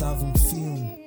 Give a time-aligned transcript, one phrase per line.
[0.00, 0.98] estava um filme.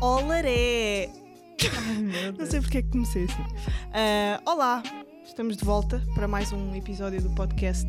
[0.00, 1.08] Olaré!
[1.08, 3.44] Ai, Não sei porque é que comecei assim.
[3.92, 4.82] Ah, olá,
[5.24, 7.86] estamos de volta para mais um episódio do podcast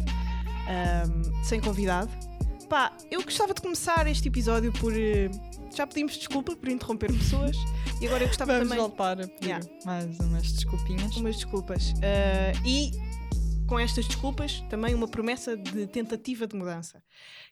[0.68, 2.12] ahm, sem convidado.
[2.70, 4.94] Pá, eu gostava de começar este episódio por.
[4.96, 5.32] eh,
[5.76, 7.58] já pedimos desculpa por interromper pessoas
[8.00, 8.80] e agora eu gostava Vamos também.
[8.80, 9.66] voltar a pedir Yeah.
[9.86, 11.16] mais umas desculpinhas.
[11.18, 11.94] Umas desculpas.
[12.04, 12.92] Ah, e
[13.66, 17.02] com estas desculpas, também uma promessa de tentativa de mudança.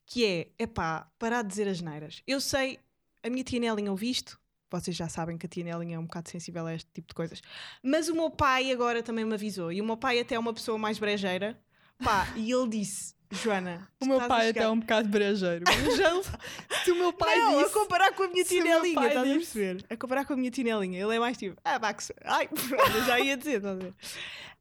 [0.06, 2.22] Que é, epá, parar de dizer as neiras.
[2.28, 2.80] Eu sei,
[3.24, 6.04] a minha tia Nelinha ouve isto, vocês já sabem que a tia Nelinha é um
[6.06, 7.42] bocado sensível a este tipo de coisas.
[7.82, 9.72] Mas o meu pai agora também me avisou.
[9.72, 11.60] E o meu pai até é uma pessoa mais brejeira.
[12.04, 15.64] Pá, e ele disse, Joana, O meu pai até chegar- é um bocado brejeiro.
[16.84, 17.70] Se o meu pai não, disse...
[17.72, 19.86] a comparar com a minha tinelinha, estás a perceber?
[19.90, 22.48] A comparar com a minha tinelinha, ele é mais tipo, ah, se- ai,
[23.08, 23.94] já ia dizer, estás a ver?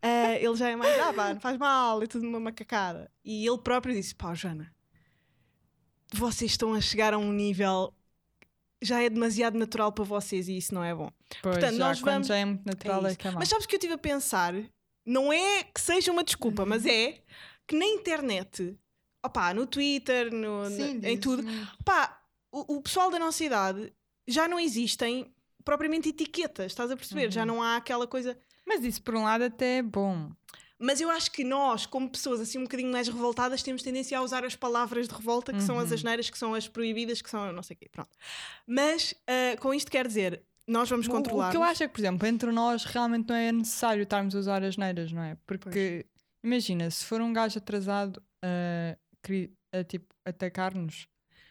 [0.00, 3.10] Ah, ele já é mais, ah, pá, faz mal, é tudo uma macacada.
[3.24, 4.72] E ele próprio disse, pá, Joana,
[6.18, 7.92] vocês estão a chegar a um nível
[8.82, 11.10] já é demasiado natural para vocês e isso não é bom.
[11.42, 13.30] Pois, Portanto, já nós vamos- já é muito natural É é, é.
[13.32, 14.54] Mas sabes que eu estive a pensar?
[15.06, 17.20] Não é que seja uma desculpa, mas é
[17.66, 18.76] que na internet,
[19.24, 21.42] opá, no Twitter, no, Sim, na- em tudo,
[21.84, 22.20] pá,
[22.52, 23.92] o, o pessoal da nossa idade
[24.28, 25.32] já não existem
[25.64, 27.30] propriamente etiquetas, estás a perceber?
[27.32, 27.46] Já Uhum.
[27.46, 28.36] não há aquela coisa.
[28.66, 30.30] Mas isso por um lado até é bom.
[30.78, 34.22] Mas eu acho que nós, como pessoas assim um bocadinho mais revoltadas, temos tendência a
[34.22, 35.94] usar as palavras de revolta, que são as Uhum.
[35.94, 37.88] asneiras, que são as proibidas, que são não sei o quê.
[37.90, 38.10] Pronto.
[38.66, 41.48] Mas ah, com isto quer dizer, nós vamos controlar.
[41.48, 44.34] O que eu acho é que, por exemplo, entre nós realmente não é necessário estarmos
[44.34, 45.36] a usar as neiras, não é?
[45.46, 46.06] Porque,
[46.42, 48.96] imagina, se for um gajo atrasado a,
[49.78, 51.06] a, tipo, atacar-nos,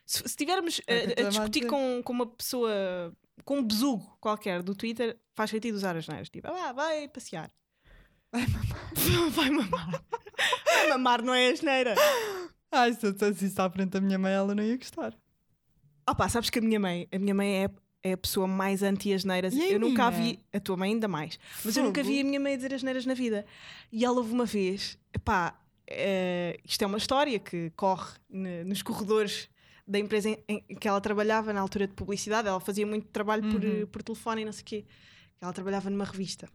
[0.05, 4.61] Se estivermos É eu a, a discutir com, com uma pessoa, com um besugo qualquer
[4.61, 6.29] do Twitter, faz sentido usar as neiras.
[6.29, 7.49] Tipo, ah, vai passear.
[8.34, 8.92] Vai mamar.
[9.31, 10.03] vai mamar.
[10.66, 11.95] vai mamar, não é asneira.
[12.72, 15.13] ai, se eu dissesse isso à frente da minha mãe, ela não ia gostar.
[16.18, 17.69] Pá, sabes que a minha mãe, a minha mãe é,
[18.03, 19.53] é a pessoa mais anti-asneiras.
[19.53, 20.34] A Eu nunca a minha?
[20.34, 23.06] vi, a tua mãe ainda mais, mas eu nunca vi a minha mãe dizer asneiras
[23.06, 23.46] na vida.
[23.91, 25.57] E ela houve uma vez, pá,
[26.66, 29.47] isto é uma história que corre ne- nos corredores
[29.88, 32.47] da empresa em, em que ela trabalhava na altura de publicidade.
[32.47, 33.81] Ela fazia muito trabalho por, Uhum.
[33.81, 34.86] eh, por telefone e não sei o quê.
[35.40, 36.47] Ela trabalhava numa revista.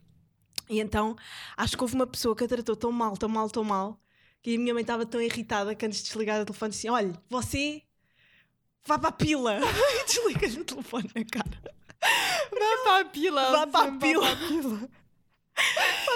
[0.68, 1.16] E então
[1.56, 3.98] acho que houve uma pessoa que a tratou tão mal, tão mal, tão mal,
[4.42, 7.12] que a minha mãe estava tão irritada que antes de desligar o telefone disse: Olha,
[7.28, 7.82] você
[8.84, 9.58] vá para a pila
[10.00, 11.78] e desliga-lhe o telefone na cara.
[12.50, 13.50] Vá para a pila!
[13.50, 14.28] Vá para a pila.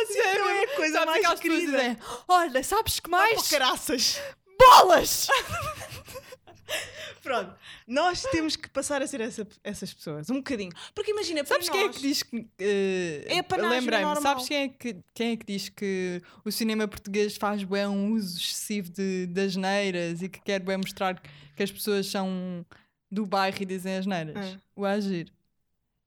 [0.02, 1.98] Isso não é a coisa Sabes mais aquelas pessoas querida.
[2.28, 3.48] Olha, sabes que Vá para o mais?
[3.48, 4.20] caraças.
[4.58, 5.28] Bolas!
[7.22, 7.54] Pronto,
[7.86, 10.72] nós temos que passar a ser essa- essas pessoas, um bocadinho.
[10.94, 12.48] Porque imagina, Sabes quem é nós- que diz que.
[12.58, 17.36] eh, É Lembrei-me, sabes quem é, que, quem é que diz que o cinema português
[17.36, 21.20] faz bem um uso excessivo de, das neiras e que quer bem mostrar
[21.54, 22.64] que as pessoas são
[23.10, 24.36] do bairro e dizem as neiras?
[24.36, 24.60] Ah.
[24.74, 25.32] O Agir.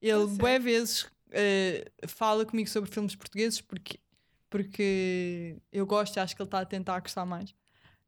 [0.01, 3.99] Ele, Ah, bué vezes, eh, fala comigo sobre filmes portugueses porque,
[4.49, 7.53] porque eu gosto e acho que ele está a tentar gostar mais.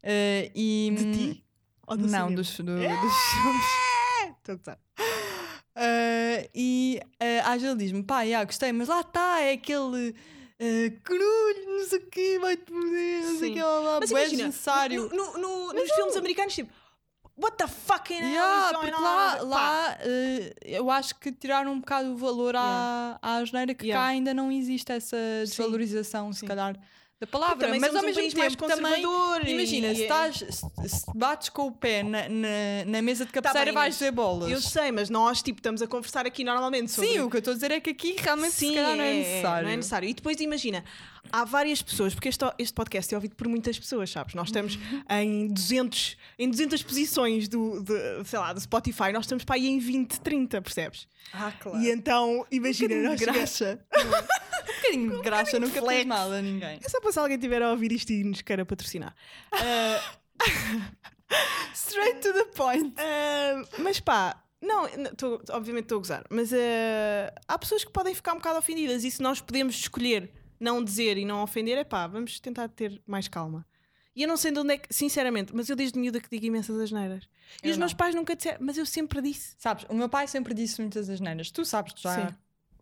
[0.02, 1.44] Eh, e, De ti?
[1.88, 2.36] Ou do Não, cinema?
[2.36, 3.64] dos, do- dos filmes.
[4.38, 4.78] Estou a gozar.
[5.76, 11.00] Uh, e uh, às vezes diz-me, pá, já, gostei, mas lá está, é aquele uh,
[11.04, 13.52] crulho, não sei o quê, vai-te morder, não sei o Sim.
[13.54, 15.08] quê, lá, lá, Mas imagina, desnecessário.
[15.08, 16.72] no- no- no- nos filmes americanos, tipo,
[17.40, 21.78] what the fucking hell Yeah, going porque lá, lá uh, eu acho que tiraram um
[21.80, 24.04] bocado o valor à, à asneira que Yeah.
[24.04, 25.16] cá ainda não existe essa
[25.46, 25.50] Sim.
[25.50, 26.46] desvalorização, se Sim.
[26.46, 26.76] calhar,
[27.20, 27.68] da palavra.
[27.80, 29.02] Mas ao um mesmo tempo também.
[29.46, 32.48] Imagina, e- se, estás, se, bates com o pé na, na,
[32.86, 34.50] na mesa de cabeceira, Tá bem, vais ver bolas.
[34.50, 37.10] Eu sei, mas nós tipo, estamos a conversar aqui normalmente sobre.
[37.10, 39.02] Sim, o que eu estou a dizer é que aqui realmente Sim, se calhar não
[39.04, 39.66] é é, necessário.
[39.66, 40.08] não é necessário.
[40.08, 40.84] E depois imagina,
[41.32, 44.34] há várias pessoas, porque este, este podcast é ouvido por muitas pessoas, sabes?
[44.34, 44.78] Nós estamos
[45.10, 49.66] em 200, em 200 posições do, de, sei lá, do Spotify, nós estamos para aí
[49.68, 51.06] em 20, 30, percebes?
[51.32, 51.78] Ah, claro.
[51.78, 53.78] E então, imagina, um nós graxa.
[53.96, 56.06] um bocadinho de graxa nunca flex.
[56.06, 56.78] mal a ninguém.
[56.82, 59.14] É só para se alguém estiver a ouvir isto e nos queira patrocinar.
[59.52, 60.00] Ah,
[61.74, 62.94] Straight to the point.
[62.98, 68.14] ah, mas pá, não, tô- obviamente estou a gozar, mas ah, há pessoas que podem
[68.14, 71.84] ficar um bocado ofendidas e se nós podemos escolher não dizer e não ofender, é
[71.84, 73.66] pá, vamos tentar ter mais calma.
[74.14, 76.44] E eu não sei de onde é que, sinceramente, mas eu desde miúda que digo
[76.46, 77.28] imensas asneiras.
[77.62, 77.96] E Eu os meus não.
[77.98, 79.54] pais nunca disseram, mas eu sempre disse.
[79.58, 81.50] Sabes, o meu pai sempre disse muitas asneiras.
[81.52, 82.34] Tu sabes, tu já Sim.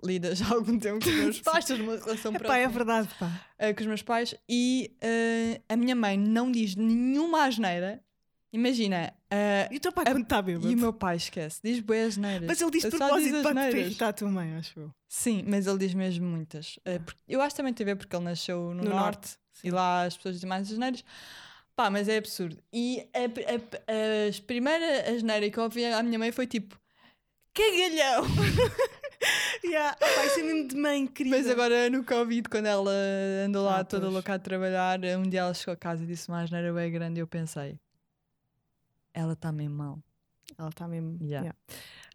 [0.02, 3.08] lidas há algum tempo com os meus pais, tens uma relação Epá, é próxima verdade,
[3.18, 3.46] pá.
[3.58, 8.02] eh, com os meus pais e eh, a minha mãe não diz nenhuma asneira.
[8.56, 10.70] Imagina, eh, E o teu pai quando está bêbado?
[10.70, 12.46] e o meu pai esquece, diz boas asneiras.
[12.48, 14.90] Mas ele diz de Só diz propósito para te irritar a tua mãe, acho eu.
[15.08, 16.78] Sim, mas ele diz mesmo muitas.
[16.84, 20.04] Eh, porque- eu acho também ver porque ele nasceu no, No norte, norte, e lá
[20.04, 21.04] as pessoas dizem mais asneiras.
[21.74, 22.56] Pá, mas é absurdo.
[22.72, 23.24] E a, a,
[23.92, 26.80] a, as primeira asneira que eu ouvi à minha mãe foi tipo:
[27.52, 28.24] cagalhão!
[29.64, 29.94] yeah.
[30.00, 31.36] Opa, isso é mesmo de mãe, querida.
[31.36, 32.90] Mas agora no Covid, quando ela
[33.44, 34.14] andou lá Ah, toda pois.
[34.14, 37.18] louca a trabalhar, um dia ela chegou a casa e disse uma asneira bem grande
[37.18, 37.78] e eu pensei:
[39.16, 39.98] ela está mesmo mal.
[40.58, 41.18] Ela está mesmo.
[41.20, 41.46] Yeah.
[41.46, 41.58] yeah.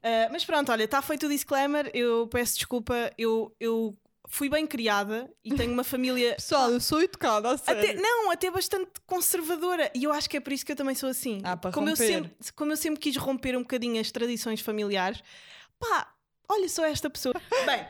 [0.04, 1.90] Ah, mas pronto, olha, está feito o disclaimer.
[1.94, 3.12] Eu peço desculpa.
[3.18, 6.36] Eu, eu fui bem criada e tenho uma família.
[6.38, 7.82] Pessoal, eu sou educada, a sério.
[7.82, 9.92] Até, não, até bastante conservadora.
[9.96, 11.42] E eu acho que é por isso que eu também sou assim.
[11.44, 15.22] Ah, para como, eu sempre, como eu sempre quis romper um bocadinho as tradições familiares,
[15.80, 16.14] pá,
[16.48, 17.34] olha só esta pessoa.
[17.66, 17.86] Bem,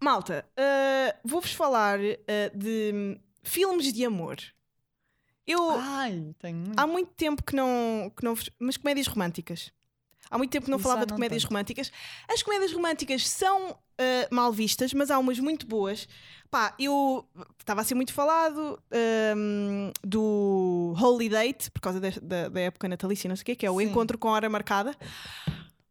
[0.00, 4.36] malta, ah, vou-vos falar ah, de filmes de amor.
[5.48, 6.78] Eu, Ai, tenho muito.
[6.78, 8.34] há muito tempo que não, que não.
[8.58, 9.72] Mas comédias românticas.
[10.30, 11.50] Há muito tempo que não Isso falava já de não comédias tanto.
[11.50, 11.90] românticas.
[12.30, 16.06] As comédias românticas são ah, mal vistas, mas há umas muito boas.
[16.50, 17.26] Pá, eu
[17.58, 22.88] estava a ser muito falado ahm, do Holy Date, por causa de- da, da época
[22.88, 23.84] natalícia, não sei o quê, que é o Sim.
[23.86, 24.94] encontro com hora marcada.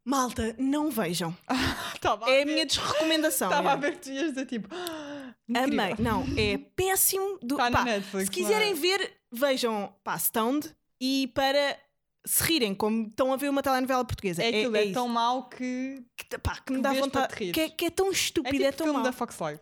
[0.06, 1.36] Malta, não vejam.
[2.28, 3.50] É a minha desrecomendação.
[3.50, 3.78] Estava a é.
[3.78, 4.70] ver que tu ias dizer tipo.
[5.54, 5.96] Amei.
[6.00, 7.38] Não, é péssimo.
[7.42, 8.26] Do, na pá, Netflix.
[8.28, 11.78] se quiserem ver, vejam pá, Stoned e para
[12.26, 14.44] se rirem, como estão a ver uma telenovela portuguesa.
[14.44, 14.94] É aquilo, é, isso.
[14.94, 16.04] tão mau que.
[16.16, 17.52] que, pá, que me que dá vês para vontade.
[17.52, 19.04] Que é, que é tão É estúpido, tipo é, tão filme mau.
[19.04, 19.62] da Fox Live.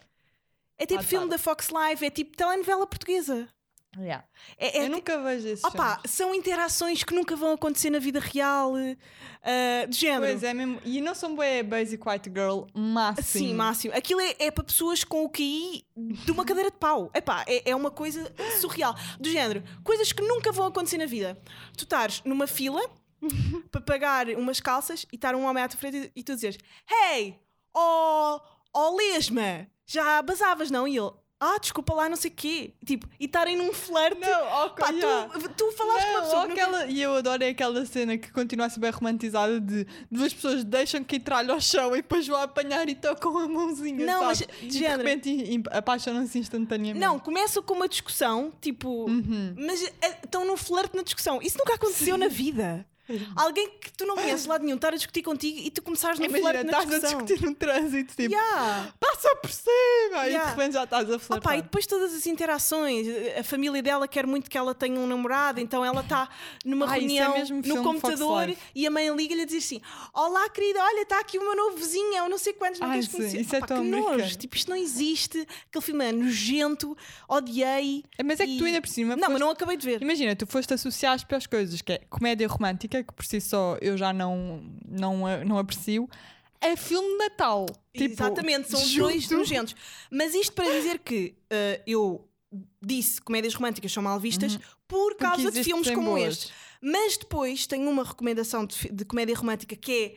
[0.77, 1.31] É tipo Ah, filme tá.
[1.31, 3.47] da Fox Live, é tipo telenovela portuguesa.
[4.57, 5.97] É, é eu nunca vejo esses filmes.
[6.05, 10.31] são interações que nunca vão acontecer na vida real, eh, de género.
[10.31, 10.81] Pois é mesmo.
[10.83, 13.27] E não são bem basic white girl máximo.
[13.27, 13.93] Sim, máximo.
[13.95, 17.09] Aquilo é, é para pessoas com o QI de uma cadeira de pau.
[17.13, 18.95] Epá, é, é uma coisa surreal.
[19.19, 21.39] Do género, coisas que nunca vão acontecer na vida.
[21.77, 22.81] Tu estares numa fila
[23.71, 26.57] para pagar umas calças e estar um homem à tua frente e, e tu dizes:
[26.89, 27.39] Hey,
[27.73, 28.39] oh,
[28.73, 30.87] oh lesma, já basavas, não?
[30.87, 32.73] E ele, ah, desculpa lá, não sei o quê.
[32.85, 34.21] Tipo, e estarem num flerte.
[34.21, 35.29] Não, ok, Pá, yeah.
[35.29, 36.41] tu, tu falaste com uma Não, pessoa.
[36.47, 39.85] nunca- aquela, e eu adoro é aquela cena que continua a ser bem romantizada de
[40.09, 44.05] duas pessoas deixam que tralho ao chão e depois vão apanhar e tocam a mãozinha.
[44.05, 44.51] Não, mas sabe?
[44.59, 45.03] de E de género.
[45.03, 46.99] repente apaixonam-se instantaneamente.
[46.99, 49.55] Não, começa com uma discussão, tipo, Uhum.
[49.57, 51.41] mas eh, estão num flerte na discussão.
[51.41, 52.85] Isso nunca aconteceu na vida.
[53.35, 56.17] Alguém que tu não conheces de lado nenhum estar a discutir contigo e tu começares
[56.19, 58.93] num Imagina, flerte na estás a discutir no trânsito, tipo, Yeah.
[58.99, 60.25] passa por cima!
[60.25, 60.43] E Yeah.
[60.45, 61.57] de repente já estás a Opa, flertar.
[61.57, 63.07] e depois todas as interações,
[63.39, 66.29] a família dela quer muito que ela tenha um namorado, então ela está
[66.63, 69.81] numa Ah, é reunião mesmo no computador e a mãe liga-lhe a dizer assim:
[70.13, 71.75] Olá, querida, olha, está aqui meu novo
[72.15, 73.41] eu não sei quantos, não queres sim, conhecer.
[73.41, 75.45] isso é Opa, tão que nojo, tipo, isto não existe.
[75.69, 76.97] Aquele filme é nojento,
[77.27, 78.03] odiei.
[78.17, 79.15] É, Mas é que tu e- ainda por cima.
[79.15, 80.01] Não, mas foste- não acabei de ver.
[80.01, 83.77] Imagina, tu foste associar as piores coisas, que é comédia romântica, que por si só
[83.81, 86.09] eu já não, não, não aprecio,
[86.61, 87.65] a filme de Natal.
[87.93, 89.75] Tipo, Exatamente, são os junto- dois nojentos.
[90.11, 92.27] Mas isto para dizer que eh, eu
[92.81, 94.57] disse comédias românticas são mal vistas
[94.87, 95.07] por Uhum.
[95.09, 96.33] Porque causa de filmes como boas.
[96.37, 96.53] este.
[96.81, 100.15] Mas depois tenho uma recomendação de, de comédia romântica que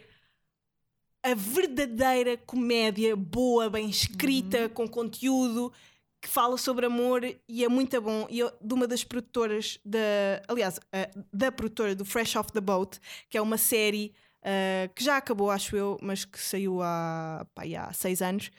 [1.23, 4.69] é a verdadeira comédia boa, bem escrita, Uhum.
[4.71, 5.73] com conteúdo,
[6.21, 8.27] que fala sobre amor e é muito bom.
[8.29, 10.43] E eu, de uma das produtoras da.
[10.49, 12.99] Aliás, eh, da produtora do Fresh Off the Boat,
[13.31, 14.13] que é uma série
[14.43, 18.51] eh, que já acabou, acho eu, mas que saiu há, pá, há seis anos.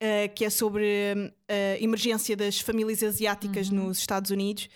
[0.00, 4.68] eh, que é sobre a emergência das famílias asiáticas nos Estados Unidos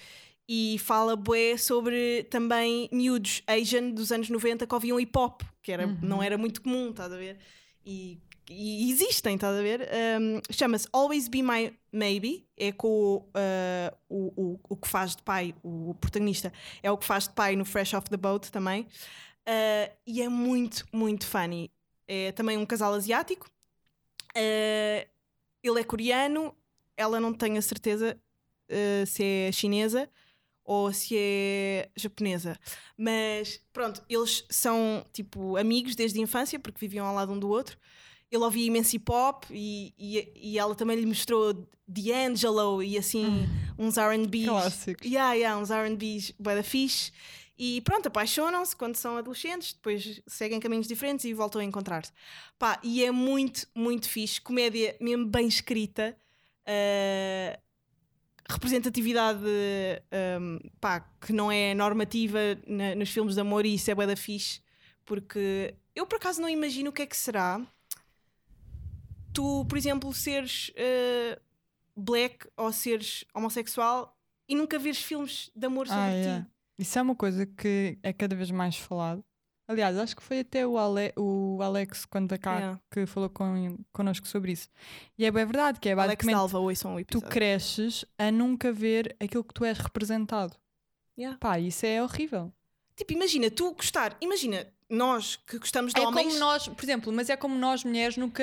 [0.48, 5.70] e fala bué sobre também miúdos Asian dos anos 90 que ouviam hip hop, que
[5.70, 7.38] era, não era muito comum, estás a ver?
[7.86, 8.18] E,
[8.52, 9.88] e existem, estás a ver?
[10.21, 15.23] Um, Chama-se Always Be My Maybe, é com uh, o, o, o que faz de
[15.23, 18.82] pai, o, protagonista, é o que faz de pai no Fresh Off the Boat também.
[19.42, 21.71] Uh, e é muito, muito funny.
[22.06, 23.50] É também um casal asiático.
[24.37, 25.09] Uh,
[25.62, 26.54] ele é coreano,
[26.97, 28.18] ela não tenho a certeza
[29.06, 30.09] se é chinesa
[30.64, 32.59] ou se é japonesa.
[32.97, 37.49] Mas pronto, eles são tipo amigos desde a infância porque viviam ao lado um do
[37.49, 37.76] outro.
[38.32, 43.46] Ele ouvia imenso hip hop e, e, e ela também lhe mostrou D'Angelo e assim
[43.78, 44.48] uns RBs.
[44.48, 45.06] Clássicos.
[45.06, 47.12] Yeah, yeah, uns RBs da fixe.
[47.58, 52.10] E pronto, apaixonam-se quando são adolescentes, depois seguem caminhos diferentes e voltam a encontrar-se.
[52.58, 54.40] Pá, e é muito, muito fixe.
[54.40, 56.16] Comédia mesmo bem escrita.
[56.66, 57.60] Uh,
[58.48, 59.44] representatividade
[60.40, 64.06] um, pá, que não é normativa na- nos filmes de amor e isso é bué
[64.06, 64.60] da fixe.
[65.04, 67.60] Porque eu por acaso não imagino o que é que será
[69.32, 71.40] tu, por exemplo, seres uh,
[71.96, 74.16] black ou seres homossexual
[74.48, 76.16] e nunca veres filmes de amor sobre Ah, ti.
[76.16, 76.46] yeah.
[76.78, 79.24] Isso é uma coisa que é cada vez mais falado.
[79.68, 82.80] Aliás, acho que foi até o, Ale- o Alex, quando da cá, Yeah.
[82.90, 84.68] que falou con connosco sobre isso.
[85.16, 88.72] E é bem verdade, que é Alex basicamente Dalva, ouçam o tu cresces a nunca
[88.72, 90.56] ver aquilo que tu és representado.
[91.16, 91.38] Yeah.
[91.38, 92.52] Pá, isso é horrível.
[92.96, 96.26] Tipo, imagina, tu gostar, imagina, nós que gostamos de É homens.
[96.26, 98.42] como nós, por exemplo, mas é como nós mulheres nunca.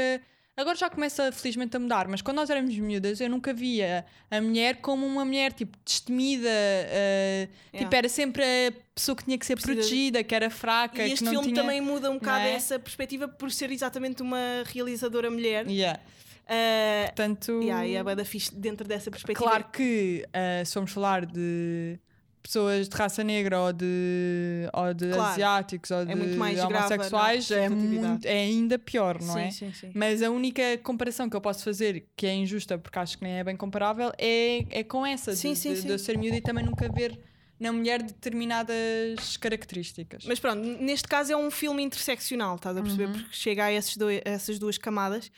[0.58, 4.42] Agora já começa felizmente a mudar, mas quando nós éramos miúdas eu nunca via a
[4.42, 7.86] mulher como uma mulher tipo destemida, eh, Yeah.
[7.86, 11.08] tipo era sempre a pessoa que tinha que ser Precisa- protegida, que era fraca, E
[11.08, 11.62] que este filme tinha...
[11.62, 12.54] também muda um bocado é?
[12.56, 15.66] essa perspectiva por ser exatamente uma realizadora mulher.
[15.66, 15.98] Yeah.
[16.46, 19.48] Ah, Portanto, yeah, e é bué da fixe dentro dessa perspectiva.
[19.50, 21.98] claro que eh, se formos falar de
[22.42, 25.32] pessoas de raça negra ou de, ou de Claro.
[25.32, 29.40] asiáticos ou de muito mais grave a homossexuais é, muito, é ainda pior, não sim,
[29.40, 29.52] é?
[29.52, 29.92] sim, sim.
[29.94, 33.34] Mas a única comparação que eu posso fazer, que é injusta porque acho que nem
[33.40, 36.38] é bem comparável, é, é com essa, Sim, de, sim, de- de eu ser miúda
[36.38, 37.20] e também nunca ver
[37.60, 40.24] na mulher determinadas características.
[40.26, 43.08] Mas pronto, neste caso é um filme interseccional, estás a perceber?
[43.08, 43.14] Uhum.
[43.14, 45.32] Porque chega a, esses dois- a essas duas camadas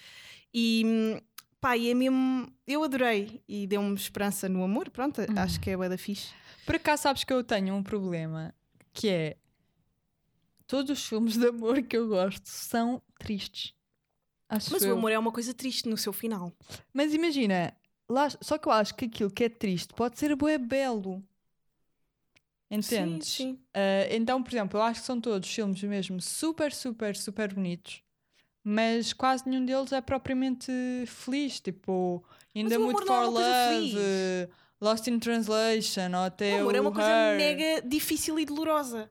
[0.54, 1.20] e hum,
[1.62, 2.52] pá, e é mesmo.
[2.68, 5.38] Eu adorei e deu-me esperança no amor, pronto, Uhum.
[5.38, 6.34] acho que é da fixe.
[6.66, 8.54] Por acaso sabes que eu tenho um problema
[8.94, 9.38] que é
[10.68, 13.74] todos os filmes de amor que eu gosto são tristes.
[14.50, 14.98] Acho Mas o eu.
[14.98, 16.52] amor é uma coisa triste no seu final.
[16.94, 17.74] Mas imagina,
[18.10, 21.24] lá- só que eu acho que aquilo que é triste pode ser bué belo.
[22.70, 23.28] Entendes?
[23.34, 23.60] Sim, sim.
[23.74, 28.02] Ah, então, por exemplo, eu acho que são todos filmes mesmo super, super, super bonitos,
[28.64, 30.72] mas quase nenhum deles é propriamente
[31.08, 31.60] feliz.
[31.60, 34.50] Tipo, In Mas the o Mood amor não é for uma coisa Love, feliz.
[34.82, 37.38] Lost in Translation, ou até O amor é uma o coisa Her.
[37.38, 39.10] mega difícil e dolorosa.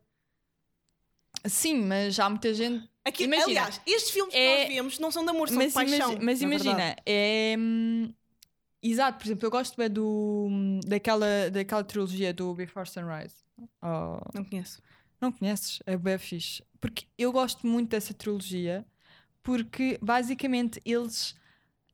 [1.46, 2.88] Sim, mas há muita gente.
[3.04, 5.68] Aqui, Imagina, aliás, estes filmes que é- nós vemos não são de amor, são mas
[5.68, 6.12] de paixão.
[6.12, 7.02] imagi- mas na imagina, verdade.
[7.06, 7.56] é.
[7.58, 8.12] hum,
[8.82, 10.48] Exato, por exemplo, eu gosto bem do,
[10.86, 13.34] daquela, daquela trilogia do Before Sunrise.
[13.82, 14.80] Oh, Não conheço.
[15.20, 15.80] Não conheces?
[15.84, 16.62] É bem fixe.
[16.80, 18.86] Porque eu gosto muito dessa trilogia
[19.42, 21.34] porque basicamente eles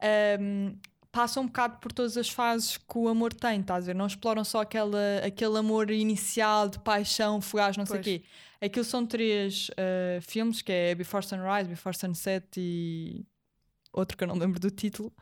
[0.01, 0.75] ahm,
[1.13, 3.95] passam um bocado por todas as fases que o amor tem, estás a ver?
[3.95, 8.05] Não exploram só aquela, aquele amor inicial de paixão, fugaz, não sei o Pois.
[8.05, 8.25] quê.
[8.61, 13.25] Aquilo são três ah, filmes, que é Before Sunrise, Before Sunset e
[13.93, 15.13] outro que eu não lembro do título.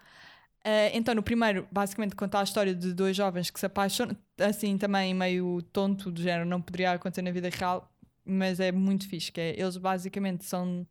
[0.64, 4.78] Ah, então, no primeiro, basicamente, conta a história de dois jovens que se apaixonam, assim,
[4.78, 7.92] também meio tonto, do género, não poderia acontecer na vida real,
[8.24, 9.30] mas é muito fixe.
[9.36, 10.86] É, eles basicamente são.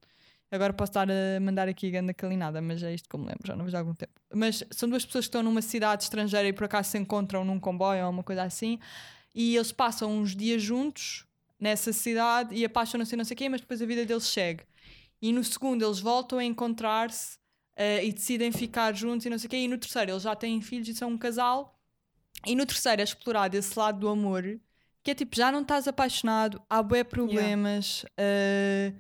[0.53, 3.41] Agora posso estar a mandar aqui ganda calinada, mas é isto que eu me lembro,
[3.43, 4.13] já não vejo há algum tempo.
[4.31, 7.59] Mas são duas pessoas que estão numa cidade estrangeira e por acaso se encontram num
[7.59, 8.77] comboio ou uma coisa assim,
[9.33, 11.25] e eles passam uns dias juntos
[11.59, 14.63] nessa cidade e apaixonam-se não sei o quê, mas depois a vida deles segue.
[15.19, 17.39] E no segundo eles voltam a encontrar-se
[17.75, 19.57] eh, e decidem ficar juntos e não sei o quê.
[19.57, 21.79] E no terceiro eles já têm filhos e são um casal.
[22.45, 24.43] E no terceiro é explorado esse lado do amor,
[25.01, 28.93] que é tipo, já não estás apaixonado, há bué problemas, eh,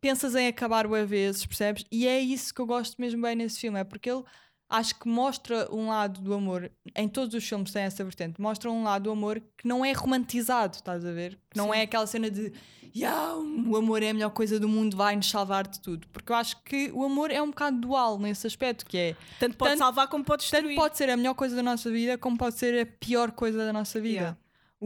[0.00, 1.84] pensas em acabar bué vezes, percebes?
[1.90, 4.22] E é isso que eu gosto mesmo bem nesse filme, é porque ele
[4.68, 8.70] acho que mostra um lado do amor, em todos os filmes tem essa vertente, mostra
[8.70, 11.38] um lado do amor que não é romantizado, estás a ver?
[11.50, 11.78] Que não Sim.
[11.78, 12.52] é aquela cena de
[12.94, 16.08] "Ya, o amor é a melhor coisa do mundo, vai-nos salvar de tudo.
[16.08, 19.56] Porque eu acho que o amor é um bocado dual nesse aspecto, que é Tanto
[19.56, 20.76] pode Tanto- salvar como pode tanto destruir.
[20.76, 23.72] pode ser a melhor coisa da nossa vida, como pode ser a pior coisa da
[23.72, 24.14] nossa vida.
[24.20, 24.38] Yeah.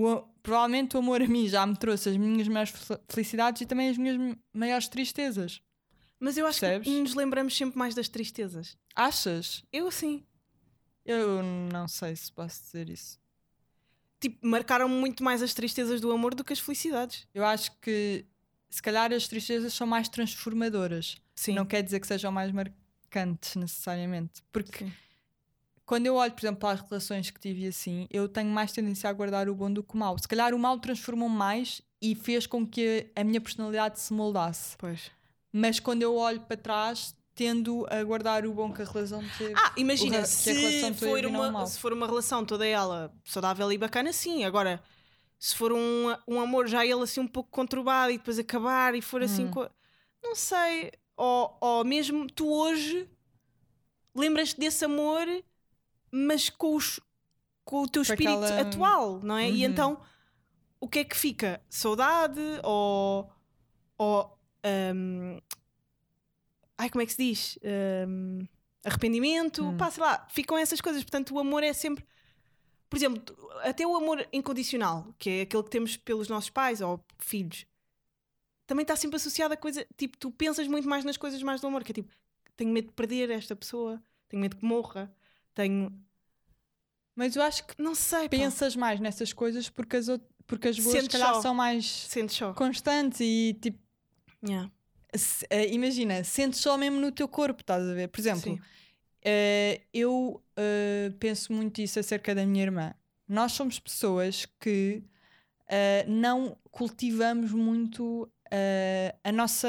[0.02, 3.66] O- provavelmente o amor a mim já me trouxe as minhas maiores fel- felicidades e
[3.66, 5.60] também as minhas maiores tristezas.
[6.18, 6.86] Mas eu acho Percebes?
[6.88, 8.76] que nos lembramos sempre mais das tristezas.
[8.94, 9.62] Achas?
[9.72, 10.24] Eu sim.
[11.04, 11.42] Eu
[11.72, 13.18] não sei se posso dizer isso.
[14.20, 17.26] Tipo, marcaram muito mais as tristezas do amor do que as felicidades.
[17.34, 18.24] Eu acho que
[18.68, 21.16] se calhar as tristezas são mais transformadoras.
[21.34, 21.54] Sim.
[21.54, 24.42] Não quer dizer que sejam mais marcantes necessariamente.
[24.52, 24.92] Porque Sim.
[25.90, 29.10] Quando eu olho, por exemplo, para as relações que tive assim, eu tenho mais tendência
[29.10, 30.16] a guardar o bom do que o mau.
[30.16, 34.76] Se calhar o mau transformou mais e fez com que a minha personalidade se moldasse.
[34.78, 35.10] Pois.
[35.52, 39.52] Mas quando eu olho para trás, tendo a guardar o bom que a relação teve.
[39.56, 44.44] Ah, imagina, se for, uma, se for uma relação toda ela saudável e bacana, sim.
[44.44, 44.80] Agora,
[45.40, 49.02] se for um, um amor já ele assim um pouco conturbado e depois acabar e
[49.02, 49.46] for assim.
[49.46, 49.50] Hum.
[49.50, 49.68] co-
[50.22, 50.92] Não sei.
[51.16, 53.08] Ou, ou mesmo tu hoje
[54.14, 55.26] lembras-te desse amor,
[56.10, 57.00] mas com, os,
[57.64, 59.48] com o teu espírito aquela- atual, não é?
[59.50, 59.70] E Uhum.
[59.72, 60.00] então,
[60.80, 61.60] o que é que fica?
[61.68, 63.30] Saudade ou.
[63.98, 64.38] ou
[64.94, 65.38] hum,
[66.78, 67.58] ai, como é que se diz?
[68.08, 68.46] Hum,
[68.84, 69.76] arrependimento, Hum.
[69.76, 71.02] pá, sei lá, ficam essas coisas.
[71.02, 72.04] Portanto, o amor é sempre.
[72.88, 73.22] Por exemplo,
[73.62, 77.64] até o amor incondicional, que é aquele que temos pelos nossos pais ou filhos,
[78.66, 79.86] também está sempre associado a coisa.
[79.96, 82.12] Tipo, tu pensas muito mais nas coisas mais do amor, que é tipo,
[82.56, 85.12] tenho medo de perder esta pessoa, tenho medo que morra,
[85.54, 85.92] tenho.
[87.14, 90.06] Mas eu acho que Não sei, pensas mais nessas coisas porque as,
[90.46, 91.42] porque as boas, se Sentes calhar, só.
[91.42, 92.08] são mais
[92.54, 93.78] constantes e tipo.
[94.42, 94.70] Yeah.
[95.14, 98.08] se- eh, imagina, sentes só mesmo no teu corpo, estás a ver?
[98.08, 98.58] Por exemplo,
[99.22, 102.94] eh, eu eh, penso muito isso acerca da minha irmã.
[103.28, 105.04] Nós somos pessoas que
[105.70, 109.68] uh, não cultivamos muito uh, a nossa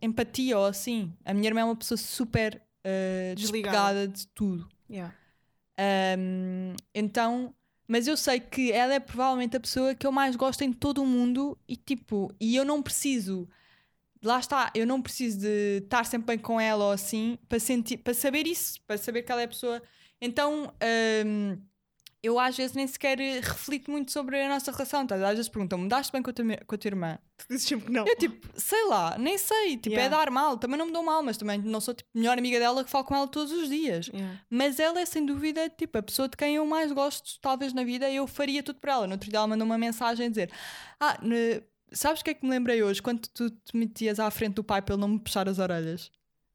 [0.00, 1.12] empatia ou assim.
[1.22, 4.66] A minha irmã é uma pessoa super uh, desligada de tudo.
[4.88, 5.14] Yeah.
[6.18, 7.54] Um, então,
[7.86, 11.02] mas eu sei que ela é provavelmente a pessoa que eu mais gosto em todo
[11.02, 13.48] o mundo e tipo, e eu não preciso,
[14.22, 17.98] lá está, eu não preciso de estar sempre bem com ela ou assim para, sentir,
[17.98, 19.82] para saber isso, para saber que ela é a pessoa.
[20.20, 20.72] Então,
[21.26, 21.58] um,
[22.24, 25.06] eu às vezes nem sequer reflito muito sobre a nossa relação.
[25.06, 25.14] Tá?
[25.16, 27.18] Às vezes perguntam-me: daste bem com a, tua, com a tua irmã?
[27.36, 28.06] Tu dizes sempre que não.
[28.06, 29.76] Eu tipo, sei lá, nem sei.
[29.76, 30.06] Tipo, Yeah.
[30.06, 30.56] é dar mal.
[30.56, 33.04] Também não me dou mal, mas também não sou tipo melhor amiga dela que falo
[33.04, 34.06] com ela todos os dias.
[34.08, 34.40] Yeah.
[34.48, 37.84] Mas ela é sem dúvida tipo a pessoa de quem eu mais gosto, talvez na
[37.84, 39.06] vida, e eu faria tudo por ela.
[39.06, 40.50] No outro dia ela mandou uma mensagem a dizer:
[41.00, 41.62] Ah, ne-
[41.92, 43.02] sabes o que é que me lembrei hoje?
[43.02, 46.10] Quando tu te metias à frente do pai para ele não me puxar as orelhas.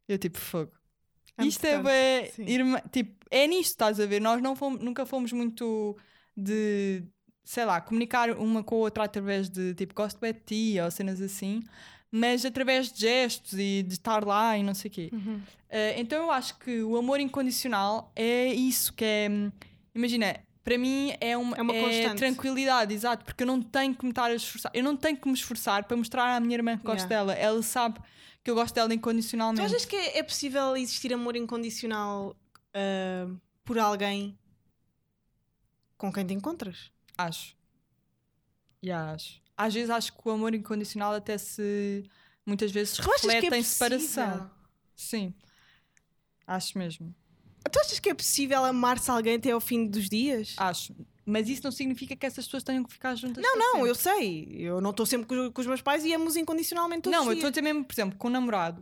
[0.07, 0.71] Eu tipo, fogo.
[1.39, 2.46] É Isto é importante, sim.
[2.46, 4.19] irmã, tipo, é nisto, estás a ver?
[4.19, 5.98] Nós não fomos, nunca fomos muito
[6.36, 7.03] de,
[7.43, 10.89] sei lá, comunicar uma com a outra através de tipo, gosto bem de ti ou
[10.91, 11.62] cenas assim,
[12.12, 15.10] mas através de gestos e de estar lá e não sei o quê.
[15.13, 15.36] Uhum.
[15.38, 19.27] Uh, então eu acho que o amor incondicional é isso que é.
[19.29, 19.51] hum,
[19.93, 22.19] Imagina, para mim é uma, É uma constante.
[22.19, 25.27] tranquilidade, exato, porque eu não tenho que me estar a esforçar, eu não tenho que
[25.27, 27.33] me esforçar para mostrar à minha irmã que gosto Yeah.
[27.33, 27.33] dela.
[27.33, 27.99] Ela sabe
[28.43, 29.65] que eu gosto dela Tu incondicionalmente.
[29.65, 32.35] achas que é, é possível existir amor incondicional
[32.71, 33.27] ah,
[33.65, 34.38] por alguém
[35.97, 36.91] com quem te encontras?
[37.17, 37.55] Acho.
[38.85, 39.41] Yeah, acho.
[39.57, 42.03] Às vezes acho que o amor incondicional até se
[42.45, 44.51] muitas vezes Tu achas que reflete é em separação.
[44.95, 45.33] Sim.
[46.45, 47.13] Acho mesmo.
[47.71, 50.55] Tu achas que é possível amar-se alguém até ao fim dos dias?
[50.57, 50.93] Acho.
[51.25, 53.43] Mas isso não significa que essas pessoas tenham que ficar juntas.
[53.43, 53.89] não, para não, sempre.
[53.89, 54.47] eu sei.
[54.59, 57.33] Eu não estou sempre com, com os meus pais e amo-os incondicionalmente todos Não, eu
[57.33, 58.81] estou a dizer mesmo, por exemplo, com um namorado.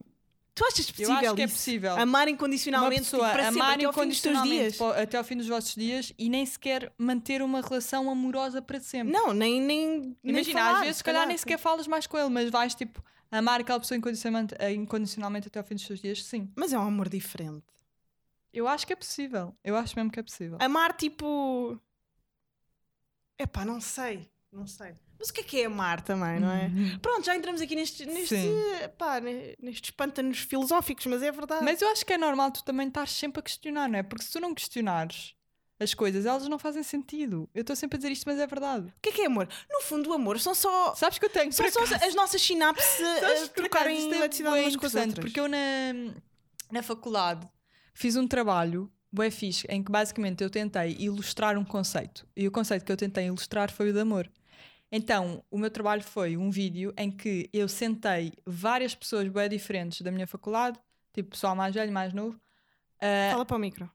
[0.55, 1.53] Tu achas Eu possível acho que é isso?
[1.55, 1.91] possível.
[1.97, 4.77] Amar Uma incondicionalmente pessoa tipo, para sempre, amar até ao fim dos teus incondicionalmente dias?
[4.77, 8.79] po- até ao fim dos vossos dias e nem sequer manter uma relação amorosa para
[8.79, 9.11] sempre.
[9.13, 9.61] Não, nem.
[9.61, 11.41] nem nem Imagina, falar, às vezes, se calhar, nem sim.
[11.41, 15.59] sequer falas mais com ele, mas vais tipo amar aquela pessoa incondicionalmente, eh, incondicionalmente até
[15.59, 16.49] ao fim dos seus dias, sim.
[16.55, 17.65] Mas é um amor diferente.
[18.57, 19.55] Eu acho que é possível.
[19.63, 20.57] Eu acho mesmo que é possível.
[20.59, 21.79] Amar, tipo.
[23.37, 24.27] Epá, não sei.
[24.51, 24.93] Não sei.
[25.19, 26.65] Mas o que é que é amar também, não é?
[26.67, 26.99] Uhum.
[26.99, 28.37] Pronto, já entramos aqui neste, neste,
[28.97, 31.63] pá, ne- nestes pântanos filosóficos, mas é verdade.
[31.65, 34.03] Mas eu acho que é normal tu também estás sempre a questionar, não é?
[34.03, 35.35] Porque se tu não questionares
[35.79, 37.49] as coisas, elas não fazem sentido.
[37.53, 38.87] Eu estou sempre a dizer isto, mas é verdade.
[38.87, 39.47] O que é que é amor?
[39.69, 40.95] No fundo, o amor são só.
[40.95, 44.75] Sabes que eu tenho São só acaso- as nossas sinapses a- trocarem é eletricidade umas
[44.75, 45.25] com as outras.
[45.25, 45.57] Porque eu na,
[46.71, 47.47] na faculdade
[47.97, 52.27] fiz um trabalho bué fixe, em que basicamente eu tentei ilustrar um conceito.
[52.35, 54.29] E o conceito que eu tentei ilustrar foi o de amor.
[54.91, 60.01] Então, o meu trabalho foi um vídeo em que eu sentei várias pessoas bué diferentes
[60.01, 60.79] da minha faculdade,
[61.11, 62.39] tipo pessoal mais velho, mais novo,
[63.01, 63.89] ah, Fala para o micro.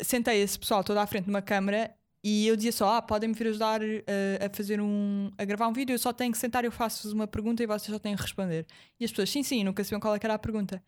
[0.00, 3.28] sentei esse pessoal todo à frente de uma câmara e eu dizia só, ah, podem
[3.28, 6.38] me vir ajudar eh, a fazer um, a gravar um vídeo, eu só tenho que
[6.38, 8.66] sentar, eu faço-vos uma pergunta e vocês só têm que responder.
[8.98, 10.82] E as pessoas, sim, sim, nunca sabiam qual é era a pergunta.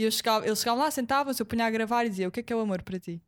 [0.00, 2.40] E eu chegava, eles chegavam lá, sentavam-se, eu punha a gravar e dizia, o que
[2.40, 3.20] é que é o amor para ti?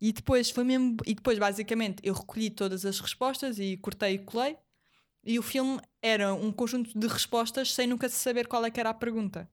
[0.00, 4.18] E depois foi mesmo, e depois basicamente eu recolhi todas as respostas e cortei e
[4.18, 4.56] colei.
[5.26, 8.78] E o filme era um conjunto de respostas sem nunca se saber qual é que
[8.78, 9.50] era a pergunta.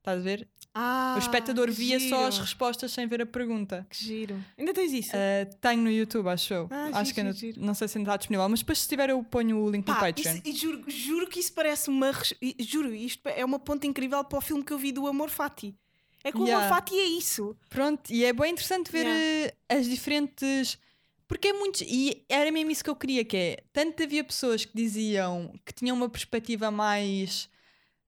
[0.00, 0.48] Estás a ver?
[0.74, 2.44] Ah, o espectador via só as giro.
[2.44, 3.86] respostas sem ver a pergunta.
[3.88, 4.44] Que giro.
[4.58, 5.12] Ainda tens isso?
[5.16, 6.68] Uh, tenho no YouTube, acho eu.
[6.70, 7.64] Ah, acho giro, que ainda, giro, giro.
[7.66, 9.94] não sei se ainda está disponível, mas depois se tiver eu ponho o link no
[9.94, 10.34] Pá, Patreon.
[10.34, 12.10] isso- e juro, juro que isso parece uma.
[12.58, 15.74] Juro, isto é uma ponta incrível para o filme que eu vi do Amor Fati.
[16.24, 16.66] É o Yeah.
[16.66, 17.56] Amor Fati é isso.
[17.68, 19.52] Pronto, e é bem interessante ver Yeah.
[19.52, 20.78] uh, as diferentes.
[21.26, 21.82] Porque é muito.
[21.82, 23.56] E era mesmo isso que eu queria, que é.
[23.72, 27.48] Tanto havia pessoas que diziam que tinham uma perspectiva mais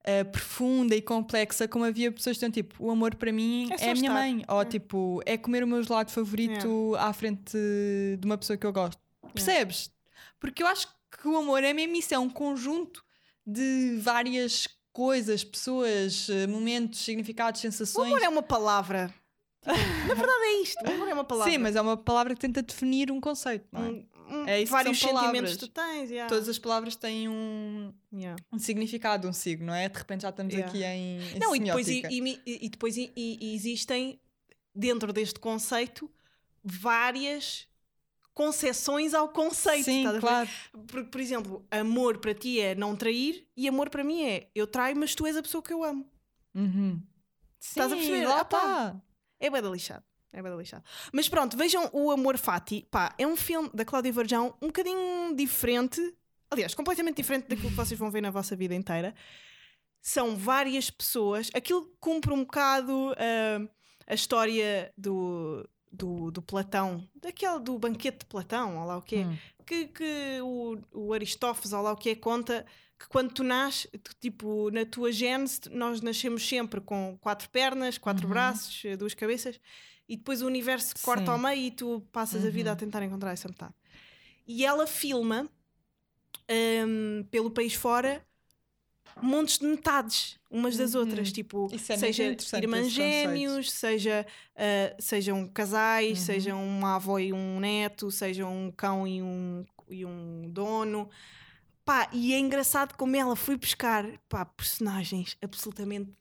[0.06, 3.86] uh, profunda e complexa, como havia pessoas que diziam tipo: o amor para mim É
[3.86, 4.12] é, a minha estar.
[4.12, 4.44] mãe.
[4.46, 7.52] Ou tipo, é comer o meu gelado favorito à frente
[8.18, 9.00] de uma pessoa que eu gosto.
[9.32, 9.90] Percebes?
[10.38, 10.86] Porque eu acho
[11.18, 13.02] que o amor é mesmo isso, é um conjunto
[13.46, 14.83] de várias coisas,
[15.42, 18.06] pessoas, eh, momentos, significados, O sensações.
[18.06, 19.12] amor é uma palavra.
[19.62, 19.74] Tipo,
[20.08, 20.84] Na verdade é isto.
[20.86, 21.52] O amor é uma palavra.
[21.52, 23.88] Sim, mas é uma palavra que tenta definir um conceito, não é?
[23.88, 26.10] Um- um- É isso que vários são sentimentos que tu tens.
[26.10, 26.28] yeah.
[26.28, 28.36] Todas as palavras têm um, Yeah.
[28.52, 29.88] um significado, um signo, não é?
[29.88, 30.70] De repente já estamos Yeah.
[30.70, 32.42] aqui em, em Não, e depois, e, semiótica.
[32.46, 33.12] e- depois e-
[33.54, 34.20] existem,
[34.74, 36.10] dentro deste conceito,
[36.62, 37.66] várias
[38.34, 39.84] concessões ao conceito.
[39.84, 40.48] Sim, claro.
[40.88, 44.66] Por, por exemplo, amor para ti é não trair e amor para mim é eu
[44.66, 46.04] traio, mas tu és a pessoa que eu amo.
[46.54, 47.00] Uhum.
[47.60, 48.26] Estás a Sim, perceber?
[48.26, 48.96] Lá Ah, pá.
[49.40, 50.04] É bem lixado.
[50.32, 50.84] É bem lixado.
[51.12, 52.86] Mas pronto, vejam o Amor Fati.
[52.90, 56.00] Pá, é um filme da Cláudia Varjão um bocadinho diferente.
[56.50, 59.14] Aliás, completamente diferente daquilo que vocês vão ver na vossa vida inteira.
[60.02, 61.50] São várias pessoas.
[61.54, 63.68] Aquilo cumpre um bocado ah,
[64.06, 69.16] a história do, do, do Platão, daquele do banquete de Platão, ou lá o que
[69.16, 69.36] é, Hum.
[69.66, 72.66] que, que o, o Aristófanes, ou lá o que é, conta
[72.98, 73.88] que quando tu nasces,
[74.20, 78.30] tipo, na tua gênese, nós nascemos sempre com quatro pernas, quatro Uhum.
[78.32, 79.58] braços, eh, duas cabeças,
[80.08, 81.32] e depois o universo corta Sim.
[81.32, 82.78] ao meio e tu passas a vida a Uhum.
[82.78, 83.74] tentar encontrar essa metade.
[84.46, 85.48] E ela filma
[86.86, 88.24] hum, pelo país fora
[89.22, 91.00] montes de metades umas das Uhum.
[91.00, 96.24] outras, tipo, é seja irmãs gêmeos, seja, ah, sejam casais, Uhum.
[96.24, 101.08] sejam uma avó e um neto, sejam um cão e um, e um dono.
[101.84, 106.12] Pá, e é engraçado como ela foi buscar pá, personagens absolutamente.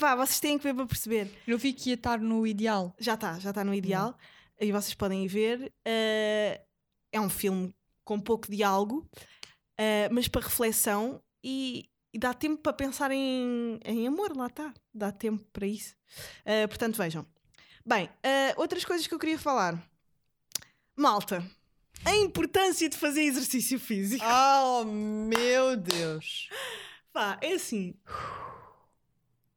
[0.00, 1.30] Pá, vocês têm que ver para perceber.
[1.46, 2.92] Eu vi que ia estar no ideal.
[2.98, 4.16] Já está, já está no ideal.
[4.60, 5.72] Aí vocês podem ver.
[5.86, 6.60] Uh,
[7.12, 7.72] é um filme
[8.04, 9.08] com pouco diálogo,
[9.80, 14.72] uh, mas para reflexão e, e dá tempo para pensar em, em amor, lá está.
[14.92, 15.94] Dá tempo para isso.
[16.40, 17.26] Uh, portanto, vejam.
[17.84, 19.82] Bem, uh, outras coisas que eu queria falar.
[20.96, 21.44] Malta,
[22.04, 24.24] a importância de fazer exercício físico.
[24.26, 26.48] Oh meu Deus!
[27.12, 27.94] Pá, é assim.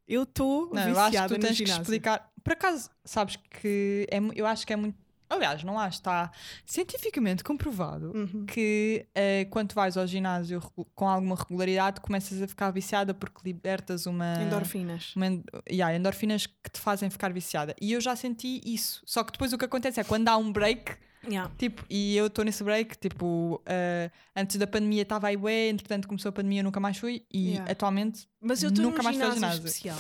[0.08, 2.32] Eu estou Não, eu acho que tu tens que explicar.
[2.44, 4.98] Por acaso, sabes que é, eu acho que é muito.
[5.30, 6.32] Aliás, não acho, está
[6.66, 8.46] cientificamente comprovado Uhum.
[8.46, 10.62] que eh, quando vais ao ginásio
[10.96, 14.36] com alguma regularidade começas a ficar viciada porque libertas uma.
[14.42, 15.14] Endorfinas.
[15.16, 15.26] uma
[15.70, 17.76] yeah, endorfinas que te fazem ficar viciada.
[17.82, 19.02] E eu já senti isso.
[19.06, 20.96] Só que depois o que acontece é quando há um break,
[21.28, 21.52] Yeah.
[21.58, 25.36] tipo, e eu estou nesse break, tipo, eh, antes da pandemia estava aí
[25.70, 27.72] entretanto começou a pandemia, eu nunca mais fui, e Yeah.
[27.72, 29.66] atualmente Mas eu estou num Nunca mais ginásio, ginásio.
[29.66, 29.98] especial.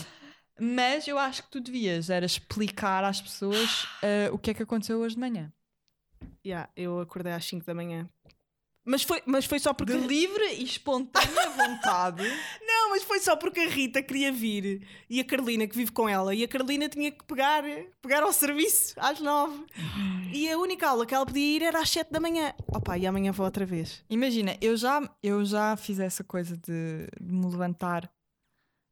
[0.59, 4.63] Mas eu acho que tu devias era explicar às pessoas eh, o que é que
[4.63, 5.51] aconteceu hoje de manhã.
[6.45, 8.09] Yeah, eu acordei às 5 da manhã.
[8.87, 9.91] Mas foi, mas foi só porque.
[9.91, 12.23] De livre e espontânea vontade.
[12.65, 16.07] Não, mas foi só porque a Rita queria vir e a Carolina, que vive com
[16.07, 17.63] ela, e a Carolina tinha que pegar,
[18.01, 19.65] pegar ao serviço às 9.
[20.33, 22.53] E a única aula que ela podia ir era às 7 da manhã.
[22.69, 24.05] Opa, e amanhã vou outra vez.
[24.09, 28.09] Imagina, eu já, eu já fiz essa coisa de, de me levantar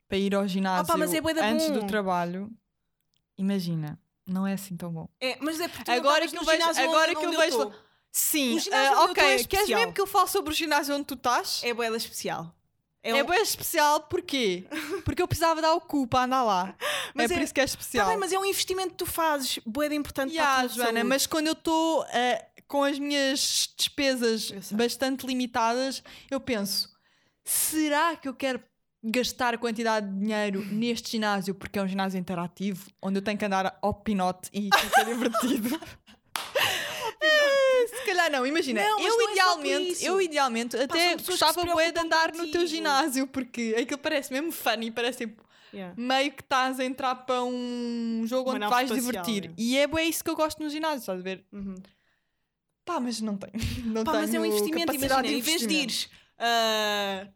[0.08, 1.80] para ir ao ginásio Opa, mas é bué da antes bom.
[1.80, 2.52] do trabalho.
[3.38, 5.10] Imagina, não é assim tão bom.
[5.20, 7.74] É, mas é porque Agora que eu vejo- ginásio agora que eu onde vejo-.
[8.12, 9.46] Sim, O ginásio onde eu tô é ok.
[9.46, 11.62] Queres mesmo que eu fale sobre o ginásio onde tu estás?
[11.64, 12.56] É boeda especial.
[13.04, 14.66] É, É um- bem especial porquê?
[15.04, 16.76] Porque eu precisava dar o cu para andar lá.
[17.14, 18.08] Mas é, é- por isso que é Tá especial.
[18.08, 21.04] bem, mas é um investimento que tu fazes, boeda importante para a Joana, saúde.
[21.04, 22.04] mas quando eu estou
[22.68, 26.90] com as minhas despesas Eu bastante limitadas, eu penso:
[27.44, 28.62] será que eu quero
[29.06, 33.46] gastar quantidade de dinheiro neste ginásio porque é um ginásio interativo onde eu tenho que
[33.46, 35.80] andar ao pinote e fica divertido?
[37.22, 40.06] Eh, Se calhar não, imagina, Não, eu não é idealmente, isso.
[40.06, 44.92] eu idealmente até gostava bué de andar no teu ginásio porque aquilo parece mesmo funny,
[44.92, 45.94] parece tipo Yeah.
[45.98, 49.50] meio que estás a entrar para um jogo Uma onde vais espacial, divertir.
[49.50, 49.54] é.
[49.58, 51.44] E é bem isso que eu gosto no ginásio, estás a ver?
[51.52, 51.76] Uhum.
[52.86, 53.52] Pá, mas não tenho.
[53.86, 57.28] Não Pá, mas é um tenho investimento, imagina, em vez de ires ah,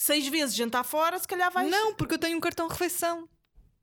[0.00, 1.70] seis vezes jantar fora, se calhar vais.
[1.70, 3.28] Não, porque eu tenho um cartão refeição.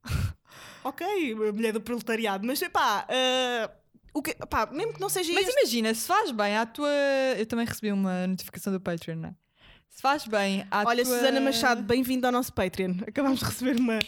[0.84, 3.70] Ok, a mulher do proletariado, mas pá, ah,
[4.14, 6.90] o que, pá, mesmo que não seja Mas este, imagina, se faz bem à tua.
[7.38, 9.36] Eu também recebi uma notificação do Patreon, não é?
[9.90, 11.14] Se faz bem à Olha, tua.
[11.14, 12.96] Susana Machado, bem-vindo ao nosso Patreon.
[13.06, 14.00] Acabámos de receber uma.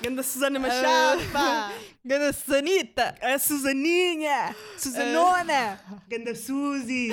[0.00, 1.72] Ganda Susana Machado, pá!
[2.08, 3.14] Ganda Sanita!
[3.20, 4.56] A Susaninha!
[4.78, 5.78] Susanona!
[6.08, 7.10] Ganda Suzy!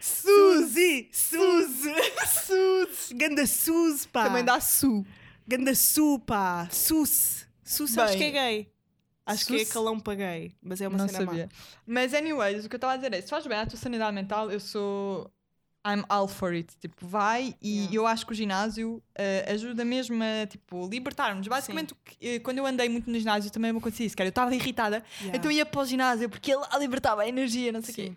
[0.00, 1.10] Suzy!
[1.12, 1.92] Suzy!
[2.24, 3.12] Suzy!
[3.14, 4.24] Ganda Suzy, pá!
[4.24, 5.04] Também dá Su.
[5.46, 6.66] Ganda Su, pá!
[6.70, 7.46] Sus!
[7.62, 8.18] Sus acho Bem.
[8.18, 8.72] que é gay.
[9.26, 9.72] Acho que é Sus?
[9.74, 11.26] calão para gay, mas é uma não cena má.
[11.26, 11.48] sabia.
[11.86, 14.14] Mas, anyways, o que eu estava a dizer é: se faz bem à tua sanidade
[14.14, 15.30] mental, eu sou.
[15.86, 16.76] I'm all for it.
[16.80, 17.94] Tipo, vai e Yeah.
[17.96, 21.46] eu acho que o ginásio eh, ajuda mesmo a tipo, libertar-nos.
[21.48, 24.30] Basicamente, que- eh, quando eu andei muito no ginásio também me acontecia isso, era, eu
[24.30, 25.38] estava irritada, Yeah.
[25.38, 28.12] então ia para o ginásio porque ele libertava a energia, não sei o quê.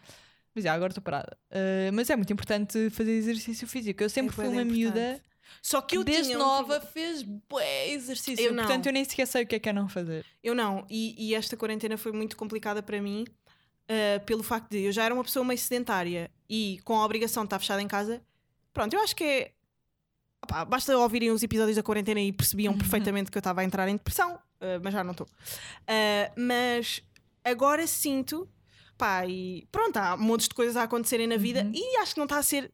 [0.54, 1.38] Mas já, agora estou parada.
[1.50, 4.04] Eh, mas é muito importante fazer exercício físico.
[4.04, 5.24] Eu sempre É fui uma da miúda importante.
[5.62, 8.44] Só que eu desde tinha um nova proble- fez bué exercício.
[8.46, 8.56] Eu.
[8.56, 10.26] Portanto, eu nem sequer sei o que é que é não fazer.
[10.44, 13.26] Eu não, e, e esta quarentena foi muito complicada para mim
[13.90, 17.44] uh, pelo facto de eu já era uma pessoa meio sedentária e com a obrigação
[17.44, 18.22] de estar fechada em casa.
[18.74, 19.52] Pronto, eu acho que é.
[20.44, 22.80] opá, basta ouvirem os episódios da quarentena e percebiam Uhum.
[22.80, 25.28] perfeitamente que eu estava a entrar em depressão, uh, mas já não estou.
[25.28, 27.02] Uh, mas
[27.44, 28.50] agora sinto,
[28.98, 31.72] pá, e pronto, há montes de coisas a acontecerem na vida Uhum.
[31.74, 32.70] e acho que não está a ser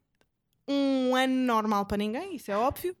[0.66, 2.96] um ano normal para ninguém, isso é óbvio.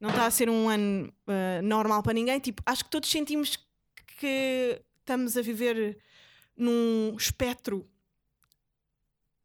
[0.00, 2.38] Não está a ser um ano uh, normal para ninguém.
[2.38, 3.58] Tipo, acho que todos sentimos
[4.18, 5.98] que estamos a viver
[6.56, 7.88] num espectro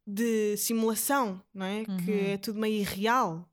[0.05, 1.83] de simulação, não é?
[1.87, 1.97] Uhum.
[1.97, 3.47] Que é tudo meio irreal.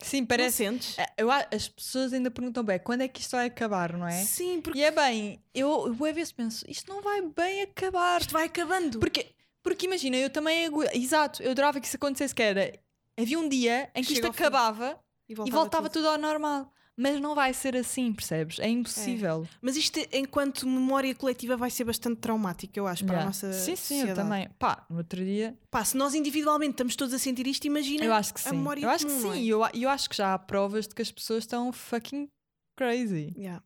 [0.00, 0.64] Sim, Não parece.
[0.96, 4.22] Eh, Eu, as pessoas ainda perguntam bem quando é que isto vai acabar, não é?
[4.22, 8.20] Sim, porque E é bem, eu, eu a vezes penso, isto não vai bem acabar.
[8.20, 8.98] isto vai acabando.
[9.00, 10.68] Porque, porque imagina, eu também.
[10.94, 12.78] Exato, eu adorava que isso acontecesse, que era.
[13.20, 14.98] Havia um dia em que Chega isto acabava
[15.28, 16.08] E e voltava tudo.
[16.08, 16.72] ao normal.
[17.00, 18.58] Mas não vai ser assim, percebes?
[18.58, 19.46] É impossível.
[19.62, 23.22] Mas isto, enquanto memória coletiva, vai ser bastante traumático, eu acho, para Yeah.
[23.22, 24.14] a nossa sim, sim, eu sociedade.
[24.28, 24.48] também.
[24.58, 25.56] Pá, no outro dia.
[25.70, 28.56] Pá, se nós individualmente estamos todos a sentir isto, imagina Eu acho que a sim.
[28.56, 29.30] memória Eu acho que sim.
[29.32, 29.44] é?
[29.44, 32.28] Eu, a- eu acho que já há provas de que as pessoas estão fucking
[32.76, 33.32] crazy.
[33.36, 33.62] Yeah.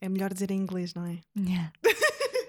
[0.00, 1.18] É melhor dizer em inglês, não é?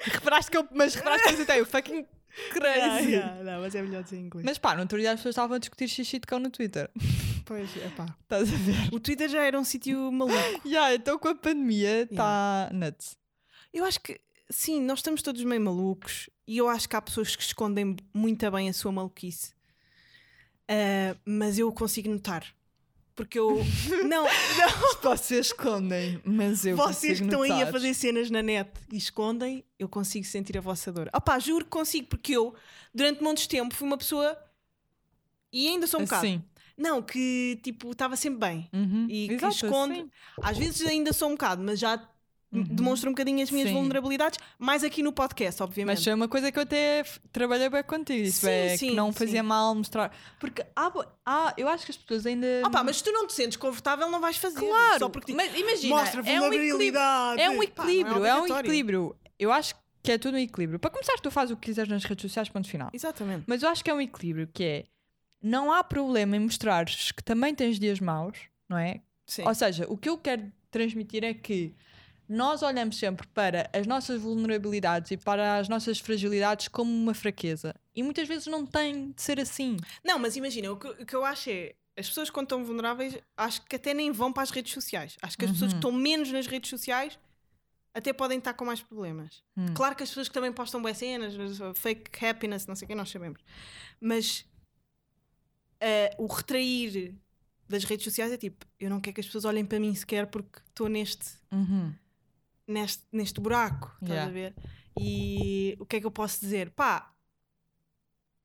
[0.03, 0.65] reparaste que eu.
[0.73, 2.05] Mas reparaste que eu citei o fucking
[2.51, 3.17] crazy.
[3.43, 4.45] Não, mas é melhor dizer em inglês.
[4.45, 6.89] Mas pá, no outro dia as pessoas estavam a discutir xixi de cão no Twitter.
[7.45, 8.05] Pois, é pá.
[8.21, 8.93] Estás a ver?
[8.93, 10.37] O Twitter já era um sítio maluco.
[10.65, 13.17] Yeah, então com a pandemia está nuts.
[13.73, 17.35] Eu acho que, sim, nós estamos todos meio malucos e eu acho que há pessoas
[17.35, 19.53] que escondem muito bem a sua maluquice.
[20.67, 22.45] Ah, mas eu consigo notar.
[23.13, 23.57] Porque eu.
[24.07, 25.01] não, não.
[25.03, 27.71] Vocês escondem, mas eu Vocês que estão aí a notar.
[27.73, 31.09] fazer cenas na net e escondem, eu consigo sentir a vossa dor.
[31.13, 32.55] Opá, juro que consigo, porque eu,
[32.93, 34.37] durante de tempo, fui uma pessoa.
[35.51, 36.41] E ainda sou um bocado.
[36.77, 38.69] Não, que tipo, estava sempre bem.
[38.73, 39.07] Uhum.
[39.09, 39.93] E que Exato, esconde.
[39.93, 40.09] assim.
[40.41, 41.99] Às vezes ainda sou um bocado, mas já
[42.53, 42.63] Uhum.
[42.63, 43.75] demonstro um bocadinho as minhas Sim.
[43.75, 45.95] vulnerabilidades, mais aqui no podcast, obviamente.
[45.95, 48.23] Mas foi uma coisa que eu até trabalhei bem contigo.
[48.27, 49.47] Isso Sim, é sim, que não fazia sim.
[49.47, 50.13] mal mostrar.
[50.37, 50.91] Porque há,
[51.25, 52.47] há, eu acho que as pessoas ainda.
[52.65, 54.59] Opa, mas se tu não te sentes confortável, não vais fazer.
[54.59, 56.49] claro, Só porque tipo, mas imagina, mostra é um equilíbrio.
[56.49, 57.41] vulnerabilidade.
[57.41, 59.15] É um Pá, não equilíbrio, é, um equilíbrio.
[59.39, 60.77] Eu acho que é tudo um equilíbrio.
[60.77, 62.89] Para começar, tu fazes o que quiseres nas redes sociais, ponto final.
[62.91, 63.45] Exatamente.
[63.47, 64.83] Mas eu acho que é um equilíbrio que é
[65.41, 68.37] não há problema em mostrares que também tens dias maus,
[68.69, 69.01] não é?
[69.25, 69.43] Sim.
[69.45, 71.73] Ou seja, o que eu quero transmitir é que
[72.27, 77.75] nós olhamos sempre para as nossas vulnerabilidades e para as nossas fragilidades como uma fraqueza.
[77.95, 79.77] E muitas vezes não tem de ser assim.
[80.03, 81.73] Não, mas imagina, o que, o que eu acho é.
[81.97, 85.17] As pessoas quando estão vulneráveis, acho que até nem vão para as redes sociais.
[85.21, 85.91] Acho que as pessoas que Uhum.
[85.91, 87.19] estão menos nas redes sociais
[87.93, 89.43] até podem estar com mais problemas.
[89.57, 89.73] Hum.
[89.73, 91.33] Claro que as pessoas que também postam boas cenas,
[91.75, 93.41] fake happiness, não sei o que, nós sabemos.
[93.99, 94.45] Mas
[95.81, 97.15] eh, o retrair
[97.67, 100.27] das redes sociais é tipo, eu não quero que as pessoas olhem para mim sequer
[100.27, 101.93] porque estou neste, Uhum.
[102.67, 104.29] neste, neste buraco, estás Yeah.
[104.29, 104.55] a ver?
[104.99, 106.69] E o que é que eu posso dizer?
[106.71, 107.13] Pá,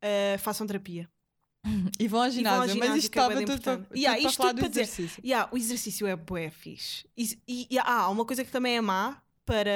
[0.01, 1.09] eh, façam terapia.
[1.99, 3.83] E vão ao ao ginásio, ginásio, mas isto é estava tudo, para, importante.
[3.89, 4.81] tudo Yeah, para isto falar tudo do para dizer.
[4.83, 5.23] exercício.
[5.25, 7.05] Yeah, o exercício é bué fixe.
[7.17, 9.71] E, e, e há uma coisa que também é má para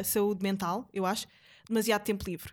[0.00, 1.26] a saúde mental, eu acho,
[1.68, 2.52] demasiado tempo livre.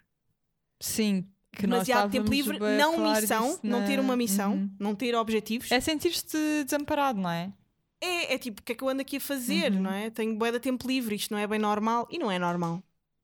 [0.80, 4.70] Sim, que demasiado tempo livre, não missão, disso não na- ter uma missão, Uhum.
[4.80, 5.72] não ter objetivos.
[5.72, 7.52] É sentir-te desamparado, não é?
[8.02, 9.82] É, é tipo, o que é que eu ando aqui a fazer, Uhum.
[9.84, 10.10] não é?
[10.10, 12.82] Tenho bué de tempo livre, isto não é bem normal e não é normal.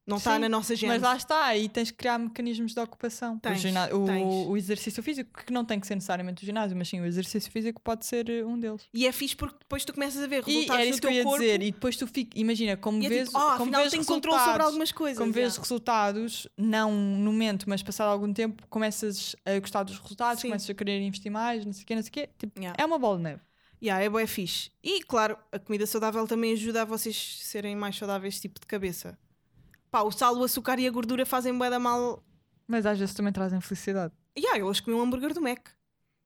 [0.10, 0.90] Não está na nossa gente.
[0.90, 3.36] Mas lá está, aí tens que criar mecanismos de ocupação.
[3.36, 4.48] O Tens, o, tens.
[4.48, 7.52] o exercício físico, que não tem que ser necessariamente o ginásio, mas sim o exercício
[7.52, 8.88] físico pode ser eh, um deles.
[8.94, 11.08] E é fixe porque depois tu começas a ver E resultados era no isso que
[11.08, 11.40] eu ia corpo.
[11.40, 11.62] dizer.
[11.62, 14.40] E depois tu fica, imagina, como e é vês, tipo, ah, como vês tenho controle
[14.44, 15.18] sobre algumas coisas.
[15.18, 15.62] Como vês yeah.
[15.62, 20.48] resultados, não no momento, mas passado algum tempo, começas a gostar dos resultados, Sim.
[20.50, 22.30] começas a querer investir mais, não sei o quê, não sei o quê.
[22.38, 22.76] Tipo, Yeah.
[22.82, 23.42] É uma bola de neve.
[23.82, 24.72] Yeah, é bué fixe.
[24.84, 29.18] E claro, a comida saudável também ajuda a vocês serem mais saudáveis tipo de cabeça.
[29.92, 32.24] Pá, o sal, o açúcar e a gordura fazem bué da mal.
[32.68, 34.14] Mas às vezes também trazem felicidade.
[34.38, 35.70] Yeah, eu hoje comi um hambúrguer do Mac,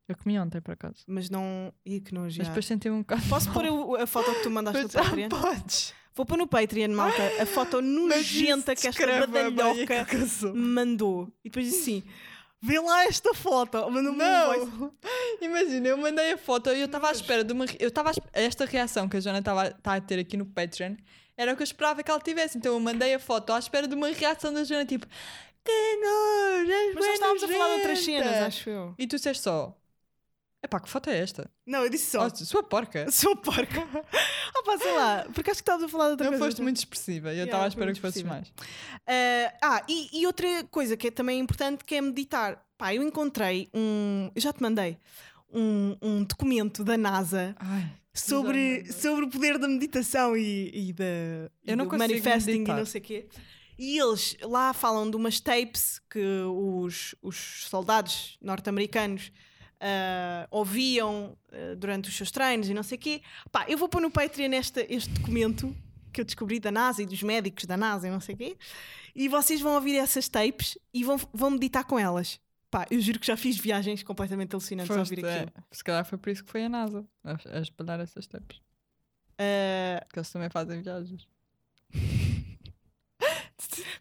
[0.08, 1.04] Eu comi ontem, por acaso.
[1.08, 1.74] mas não...
[1.86, 2.38] Ih, que nojo.
[2.38, 3.22] Mas depois senti um bocado.
[3.30, 5.30] Posso pôr a, a foto que tu mandaste no ah, Patreon?
[5.30, 5.94] podes.
[6.16, 10.06] Vou pôr no Patreon, malta, a foto nojenta que esta badalhoca
[10.54, 11.28] me mandou.
[11.44, 12.04] E depois disse assim,
[12.62, 13.78] vê lá esta foto.
[13.90, 14.16] Mandou-me um.
[14.16, 14.94] Não!
[15.42, 17.66] Imagina, eu mandei a foto e eu estava à espera de uma.
[17.80, 20.98] Eu estava à Esta reação que a Joana estava tá a ter aqui no Patreon
[21.38, 22.58] era o que eu esperava que ela tivesse.
[22.58, 25.08] Então eu mandei a foto à espera de uma reação da Joana tipo.
[25.64, 26.94] Que nojo!
[26.96, 28.96] Mas nós estávamos a falar de outras nojenta." cenas, acho eu.
[28.98, 29.76] E tu disseste só.
[30.62, 31.52] Epá, que foto é esta?
[31.66, 32.26] Não, eu disse só.
[32.26, 33.12] Oh, sua porca!
[33.12, 33.82] Sou porca.
[34.56, 36.46] ah, pá, sei lá, porque acho que estavas a falar de outra Não coisa.
[36.46, 37.30] foste muito expressiva.
[37.30, 38.54] Eu Yeah, estava à fui espera que fosses mais.
[39.06, 42.66] Ah, ah, e, e outra coisa que é também importante que é meditar.
[42.78, 44.32] Pá, eu encontrei um.
[44.34, 44.98] Eu já te mandei
[45.54, 51.06] um, um documento da NASA Ai, sobre, sobre o poder da meditação e, e da
[51.66, 52.76] Eu não do manifesting meditar.
[52.76, 53.28] e não sei o quê.
[53.78, 59.32] E eles lá falam de umas tapes que os, os soldados norte-americanos
[59.80, 63.22] ah, ouviam ah, durante os seus treinos e não sei o quê.
[63.52, 65.76] Pá, eu vou pôr no Patreon esta, este documento
[66.14, 68.58] que eu descobri da NASA e dos médicos da NASA e não sei o quê.
[69.16, 72.40] E vocês vão ouvir essas tapes e vão, vão meditar com elas.
[72.74, 75.52] Pá, eu juro que já fiz viagens completamente alucinantes a Foste, ouvir é, aquilo.
[75.72, 78.60] se calhar foi por isso que foi a NASA a, a espalhar essas tapes.
[79.38, 81.28] Ah, Que eles também fazem viagens.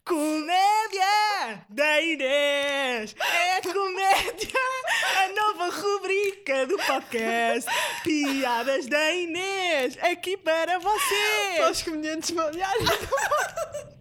[0.07, 3.15] Comédia da Inês!
[3.21, 4.49] É comédia
[5.19, 7.71] A nova rubrica do podcast
[8.03, 11.57] Piadas da Inês, aqui para você.
[11.59, 12.89] Para os comediantes balneários.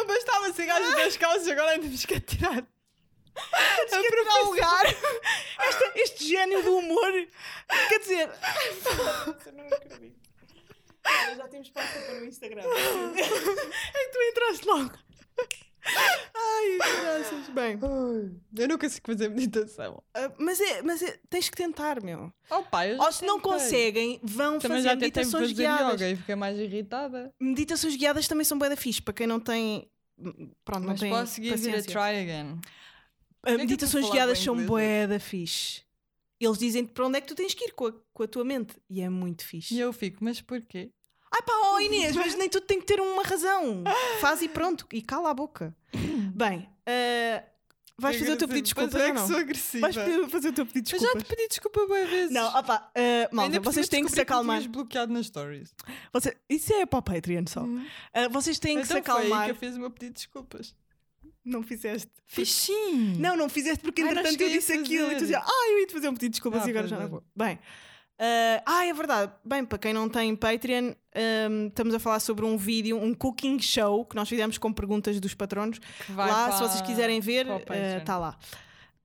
[0.00, 2.64] Não bastava ser gajo das calças, agora temos que tirar.
[3.36, 4.86] A primeiro lugar,
[5.68, 7.12] este, este gênio do humor,
[7.90, 8.30] quer dizer,
[9.46, 10.18] eu não acredito.
[11.04, 12.62] Olha, Já temos para no Instagram.
[13.94, 14.98] É que tu entraste logo.
[15.84, 17.48] Ai, graças.
[17.50, 17.78] Bem,
[18.56, 20.02] Eu não consigo fazer meditação.
[20.14, 22.32] ah, mas, é, mas é, tens que tentar, meu.
[22.50, 25.94] Oh, pá, Ou se não conseguem, vão Também fazer já meditações fazer guiadas.
[25.94, 27.32] yoga e fiquei mais irritada.
[27.40, 29.90] Meditações guiadas também são bué da fixe, para quem não tem.
[30.64, 31.10] Pronto, não Mas tem.
[31.10, 32.60] posso a vir a try again.
[33.46, 35.82] Eu meditações guiadas são bué da fixe.
[36.38, 38.44] Eles dizem-te para onde é que tu tens que ir com a, com a tua
[38.44, 38.74] mente.
[38.88, 39.74] E é muito fixe.
[39.74, 40.90] E eu fico, mas porquê?
[41.40, 43.82] Ai pá, oh Inês, mas nem tudo tem que ter uma razão.
[44.20, 44.86] Faz e pronto.
[44.92, 45.74] E cala a boca.
[46.34, 47.42] Bem, ah,
[47.98, 49.26] vais fazer o teu pedido de desculpas Mas é ou que não?
[49.28, 49.90] sou agressiva.
[49.90, 52.30] Vais fazer o teu pedido de Eu já te pedi desculpa boas vezes.
[52.32, 54.58] Não, opá, ah, malta, Ainda por vocês têm que se acalmar.
[54.58, 55.74] tinhas bloqueado nas stories.
[56.12, 57.64] Você- Isso é para o Patreon só.
[58.12, 59.44] Ah, vocês têm que se então foi aí acalmar.
[59.46, 60.74] que eu fiz o meu pedido de desculpas.
[61.42, 62.10] Não fizeste.
[62.26, 63.16] Fiz sim.
[63.18, 65.78] Não, não fizeste porque Ai, não entretanto eu disse aquilo e tu dizia, ah, eu
[65.80, 67.24] ia te fazer um pedido de desculpas Ah, e agora já não vou.
[67.34, 67.58] Bem,
[68.20, 69.32] ah, ah, é verdade.
[69.44, 73.58] Bem, para quem não tem Patreon, ahm, estamos a falar sobre um vídeo, um cooking
[73.58, 75.80] show que nós fizemos com perguntas dos patronos.
[76.10, 77.98] Lá, para- se vocês quiserem ver, Patreon.
[77.98, 78.38] está lá.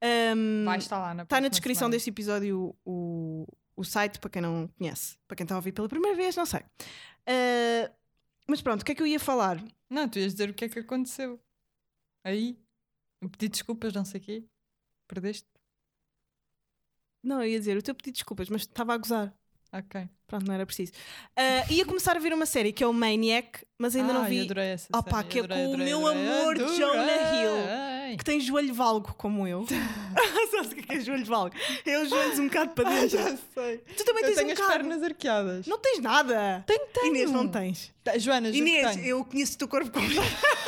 [0.02, 1.92] Ahm, Vai estar lá na Está na descrição semana.
[1.96, 5.18] deste episódio o, o site, para quem não conhece.
[5.28, 6.62] Para quem está a ouvir pela primeira vez, não sei.
[7.26, 7.90] Ah,
[8.48, 9.64] mas pronto, o que é que eu ia falar?
[9.90, 11.40] Não, tu ias dizer o que é que aconteceu.
[12.24, 12.58] Aí,
[13.32, 14.44] pedi desculpas, não sei o quê.
[15.08, 15.48] Perdeste?
[17.26, 19.34] Não, eu ia dizer, o teu pedido de desculpas, mas estava a gozar.
[19.74, 20.08] Ok.
[20.28, 20.92] Pronto, não era preciso.
[21.36, 24.30] Ah, ia começar a ver uma série que é o Maniac, mas ainda não Ai,
[24.30, 24.42] vi.
[24.42, 26.78] adorei essa Ah série, que é adorei, com o adorei, meu adorei, amor, adorei.
[26.78, 27.36] Jonah
[28.12, 28.18] Hill.
[28.18, 29.66] Que tem joelho valgo como eu.
[30.52, 31.56] Sabes o que é, que é joelho valgo?
[31.86, 33.10] É os joelhos um bocado para Ah, dentro.
[33.18, 33.78] já sei.
[33.98, 34.74] Tu também Eu tens tenho um as bocado.
[34.80, 35.68] pernas arqueadas.
[35.68, 36.64] Não tens nada.
[36.66, 37.08] Tenho, tenho.
[37.08, 37.92] Inês, não tens.
[38.04, 40.08] Tá, Joana, Inês, eu conheço o teu corpo como.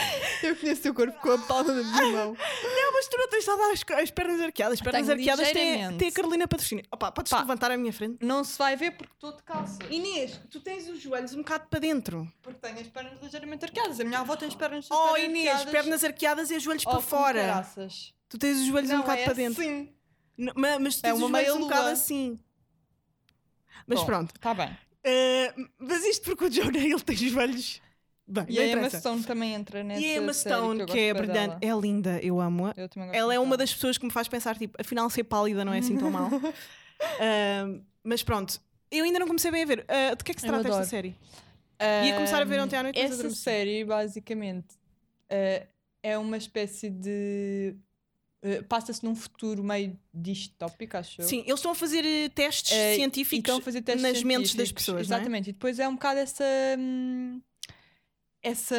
[0.42, 2.34] Eu conheço o teu corpo com a palma da minha mão.
[2.34, 4.78] Não, mas tu não tens nada as, as pernas arqueadas.
[4.78, 6.84] As pernas Tenho arqueadas têm, têm a Carolina Patrocínio.
[6.90, 7.40] Opa, podes Pá.
[7.40, 8.24] levantar à minha frente?
[8.24, 9.78] Não se vai ver porque estou de calça.
[9.90, 12.26] Inês, tu tens os joelhos um bocado para dentro.
[12.42, 14.00] Porque tenho as pernas ligeiramente arqueadas.
[14.00, 15.70] A minha avó tem as pernas Oh, Inês, arqueadas.
[15.72, 17.40] pernas arqueadas e os joelhos Oh, para fora.
[17.42, 18.14] caraças.
[18.28, 19.60] Tu tens os joelhos um Não, bocado é para dentro.
[19.62, 19.92] assim.
[20.38, 22.40] N- ma- Mas tu É tens uma os joelhos meia um bocado assim.
[23.86, 24.34] Mas Bom, pronto.
[24.34, 24.68] Está bem.
[25.04, 27.80] Uh, mas isto porque o Jonah ele tem os joelhos.
[28.30, 29.00] Bem, E a Emma interessa.
[29.00, 31.78] Stone também entra nessa E a Emma Stone, que, eu que, é brilhante, dela.
[31.78, 32.72] é linda, eu amo-a.
[32.76, 35.72] Eu Ela é uma das pessoas que me faz pensar, tipo, afinal ser pálida não
[35.72, 36.30] é assim tão mal.
[37.00, 39.86] Uh, mas pronto, eu ainda não comecei bem a ver.
[39.88, 41.16] Uh, de que é que se Eu trata esta série?
[42.04, 43.40] Ia começar a ver ontem à noite, mas Essa adormeci.
[43.42, 44.66] série, basicamente,
[45.30, 45.66] eh,
[46.02, 47.74] é uma espécie de.
[48.42, 51.26] eh, Passa-se num futuro meio distópico, acho eu.
[51.26, 54.50] Sim, eles estão a fazer eh, testes e científicos estão a fazer testes nas mentes
[54.54, 55.14] das científicos, pessoas, é?
[55.14, 55.48] Exatamente.
[55.50, 56.44] E depois é um bocado essa.
[56.78, 57.40] hum,
[58.42, 58.76] essa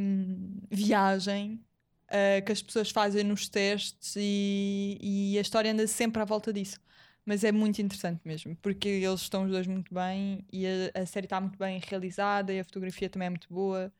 [0.00, 1.64] hum, viagem
[2.08, 6.52] eh, que as pessoas fazem nos testes e, e a história anda sempre à volta
[6.52, 6.80] disso.
[7.24, 11.06] Mas é muito interessante mesmo, porque eles estão os dois muito bem e a, a
[11.06, 13.92] série está muito bem realizada e a fotografia também é muito boa.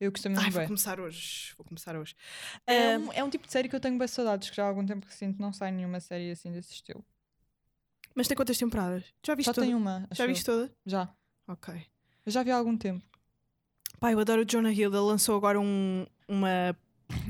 [0.00, 0.68] Eu gostei muito Ai, vou bem.
[0.68, 1.52] começar hoje.
[1.58, 2.16] Vou começar hoje.
[2.66, 4.64] É, Ah, um, é um tipo de série que eu tenho bem saudades, que já
[4.64, 7.04] há algum tempo que sinto não sai nenhuma série assim desse estilo.
[8.14, 9.04] Mas tem quantas temporadas?
[9.26, 9.66] Já viste Só toda?
[9.66, 10.08] tem uma.
[10.12, 10.74] Já viste toda?
[10.86, 11.14] Já.
[11.46, 11.74] Ok.
[12.24, 13.04] Eu já vi há algum tempo.
[14.00, 14.88] Pai, eu adoro o Jonah Hill.
[14.90, 16.74] Ele lançou agora um, uma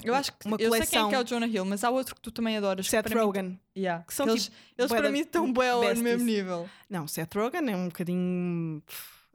[0.05, 1.09] Eu acho que Uma eu sei quem é coleção.
[1.09, 2.87] que é o Jonah Hill, mas há outro que tu também adoras.
[2.87, 3.61] que Seth para mim- Rogen.
[3.77, 6.69] Yeah, que são eles, tipo eles para mim estão bem ao mesmo nível.
[6.89, 8.83] Não, Seth Rogen é um bocadinho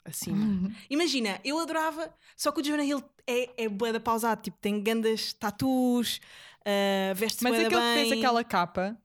[0.05, 0.71] acima.
[0.89, 4.79] Imagina, eu adorava, só que o Jonah Hill é, é bué da pausado, tipo, tem
[4.81, 6.21] grandes tatus,
[6.61, 8.95] uh, veste-se Mas bué da aquele que fez aquela capa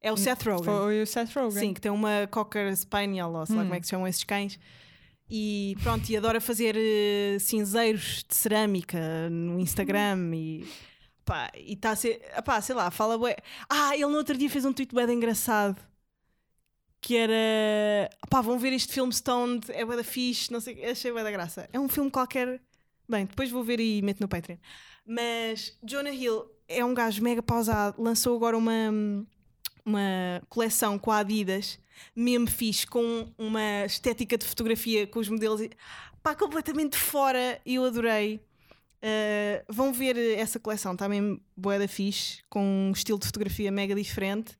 [0.00, 0.64] É o Seth Rogen.
[0.64, 1.58] foi o Seth Rogen.
[1.58, 3.64] Sim, que tem uma Cocker Spaniel, ou sei lá Hum.
[3.64, 4.58] como é que se chamam esses cães.
[5.34, 10.68] E pronto, e adora fazer eh, cinzeiros de cerâmica no Instagram e
[11.24, 13.36] pá, e está a ser, pá, sei lá, fala bué.
[13.66, 15.80] Ah, ele no outro dia fez um tweet bué engraçado
[17.00, 21.10] que era pá, vão ver este filme Stoned, é bué da fixe, não sei, achei
[21.10, 21.66] bué da graça.
[21.72, 22.60] É um filme qualquer,
[23.08, 24.58] bem, depois vou ver e meto no Patreon.
[25.06, 29.24] Mas Jonah Hill é um gajo mega pausado, lançou agora uma
[29.84, 31.78] uma coleção com a Adidas,
[32.14, 35.68] mesmo fixe, com uma estética de fotografia com os modelos,
[36.22, 38.40] pá, completamente fora, eu adorei.
[39.04, 43.70] Uh, vão ver essa coleção, está mesmo boa da fixe, com um estilo de fotografia
[43.72, 44.56] mega diferente.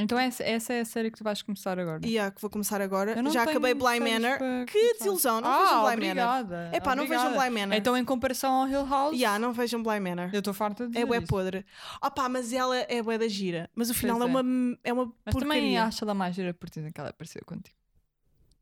[0.00, 2.00] Então essa, essa é a série que tu vais começar agora.
[2.06, 3.14] E a que vou começar agora.
[3.30, 4.38] Já acabei Bly séries Manor.
[4.66, 6.74] Que desilusão, não ah, vejam Bly obrigada, Manor.
[6.74, 7.32] Epá, não vejam.
[7.32, 7.74] Bly Manor.
[7.74, 10.30] Então em comparação ao Hill House, Ya, não vejam Bly Manor.
[10.32, 11.64] eu estou farta de É bué podre.
[12.02, 13.70] Opá, mas ela é bué da gira.
[13.74, 14.22] Mas o final é.
[14.22, 14.26] É.
[14.26, 15.84] uma, é uma Mas também porcaria.
[15.84, 17.79] acho ela mais gira por dizer que ela apareceu contigo.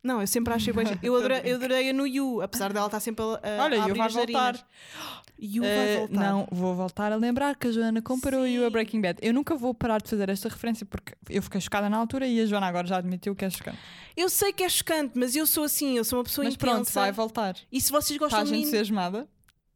[0.02, 0.98] Não, eu sempre achei gira.
[1.02, 3.26] Eu adorei, a eu adorei a no You, apesar dela estar sempre a,
[3.60, 4.54] a, Olha, a abrir vai voltar.
[5.40, 6.14] You vai Eh, voltar.
[6.20, 8.54] Não, vou voltar a lembrar que a Joana comparou Sim.
[8.56, 9.20] You a Breaking Bad.
[9.22, 12.40] Eu nunca vou parar de fazer esta referência porque eu fiquei chocada na altura e
[12.40, 13.78] a Joana agora já admitiu que é chocante.
[14.16, 16.72] Eu sei que é chocante, mas eu sou assim, eu sou uma pessoa Mas intensa.
[16.74, 17.54] pronto, vai voltar.
[17.70, 19.28] E se vocês gostam Estás de mim, entusiasmada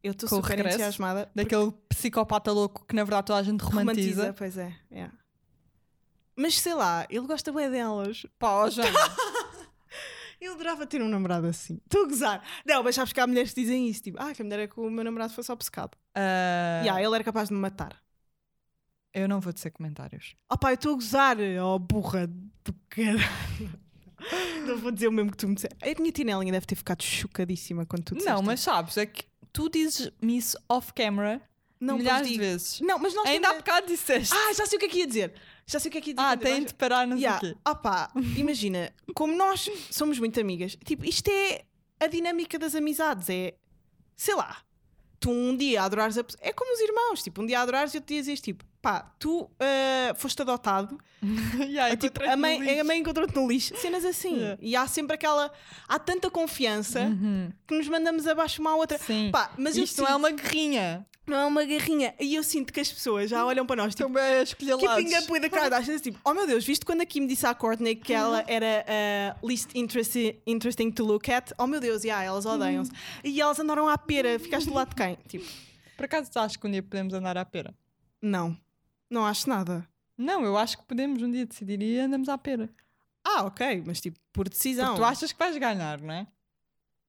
[0.03, 1.31] eu estou super regresso entusiasmada.
[1.33, 4.33] daquele psicopata louco que na verdade toda a gente romantiza.
[4.37, 5.09] Pois é, é.
[6.35, 8.25] Mas sei lá, ele gosta bem delas.
[8.37, 8.91] Pá, ó, Joana.
[10.43, 11.79] Eu adorava ter um namorado assim.
[11.85, 12.43] Estou a gozar.
[12.65, 14.01] Não, mas sabes que há mulheres que dizem isso.
[14.03, 15.97] Tipo, ah, que a mulher é que o meu namorado fosse obcecado.
[16.13, 17.95] Ah, Yeah, ele era capaz de me matar.
[19.13, 20.35] Eu não vou dizer comentários.
[20.51, 21.37] Oh pá, eu estou a gozar.
[21.63, 23.83] Oh burra do caralho.
[24.65, 25.77] Não vou dizer o mesmo que tu me disseste.
[25.81, 29.25] A minha tinelinha deve ter ficado chocadíssima quando tu disseste Não, mas sabes, é que
[29.51, 31.41] tu dizes-me isso off-camera
[31.79, 32.79] não, pois milhares de vezes.
[32.79, 34.33] Não, mas nós Ainda há bocado disseste.
[34.33, 35.33] Ah, já sei o que é que ia dizer.
[35.65, 36.25] Já sei o que é que dizer.
[36.27, 37.39] Ah, tem de parar, não Yeah.
[37.39, 37.59] sei o quê.
[37.81, 41.63] Pá, imagina, como nós somos muito amigas, tipo, isto é
[41.99, 43.29] a dinâmica das amizades.
[43.29, 43.53] É,
[44.15, 44.57] sei lá,
[45.19, 46.39] tu um dia adorares a pessoa.
[46.43, 49.49] É como os irmãos, tipo, um dia adorares e outro dia dizes, tipo, pá, tu
[49.59, 50.97] ah, foste adotado,
[51.57, 54.35] Yeah, a, tipo, encontrei-te a mãe, a mãe encontrou-te no lixo, cenas assim.
[54.35, 54.57] Yeah.
[54.61, 55.49] E há sempre aquela.
[55.87, 57.49] Há tanta confiança Uhum.
[57.65, 58.97] que nos mandamos abaixo uma à outra.
[58.97, 59.29] Sim.
[59.31, 61.07] Pá, mas Isto não é uma guerrinha.
[61.25, 62.13] Não é uma guerrinha.
[62.19, 65.31] E eu sinto que as pessoas já olham para nós, tipo, a escolher Keeping up
[65.31, 68.13] with the Kardashians, tipo, oh meu Deus, visto quando a Kim disse à Courtney que
[68.13, 68.85] ela era
[69.41, 72.91] uh, least interesting, interesting to look at, oh meu Deus, yeah, elas odeiam-se.
[73.23, 75.17] E elas andaram à pera, ficaste do lado de quem?
[75.27, 75.45] Tipo,
[75.95, 77.73] Por acaso acho que um dia podemos andar à pera?
[78.21, 78.57] não,
[79.09, 79.87] não acho nada.
[80.17, 82.69] Não, eu acho que podemos um dia decidir e andamos à pera.
[83.23, 84.87] Ah, ok, mas tipo, por decisão.
[84.87, 86.27] Porque tu achas que vais ganhar, não é?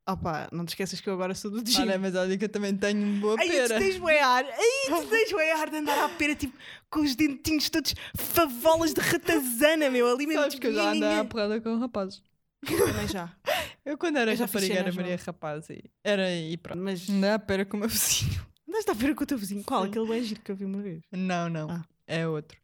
[0.07, 1.81] Opa, não te esqueças que eu agora sou do gym.
[1.81, 3.79] Olha, mas olha que eu também tenho boa Aí tu pera.
[3.79, 6.55] tens boiar, aí tu tens boiar de andar à pera, tipo,
[6.91, 10.43] com os dentinhos todos favolas de ratazana, meu, ali mesmo.
[10.43, 12.23] Sabes que eu já ando à porrada com rapazes.
[12.67, 13.35] Também já.
[13.85, 15.25] Eu quando era Eu rapariga era Maria não.
[15.27, 16.79] Rapaz e era e pronto.
[16.81, 18.41] Mas Andar à pera com o meu vizinho.
[18.67, 19.63] andaste à pera com o teu vizinho.
[19.65, 19.83] Qual?
[19.83, 19.89] Sim.
[19.91, 21.03] Aquele bem giro que eu vi uma vez.
[21.13, 21.71] Não, não.
[21.71, 21.85] Ah.
[22.07, 22.57] É outro.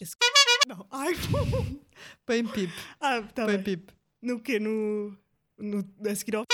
[0.68, 0.86] Não.
[0.90, 1.12] Ai,
[2.26, 2.72] Bem pip.
[3.00, 3.64] ah, tá Bem bem.
[3.76, 3.92] pip.
[4.22, 4.58] No quê?
[4.60, 5.14] No.
[5.58, 6.44] no a seguir ao.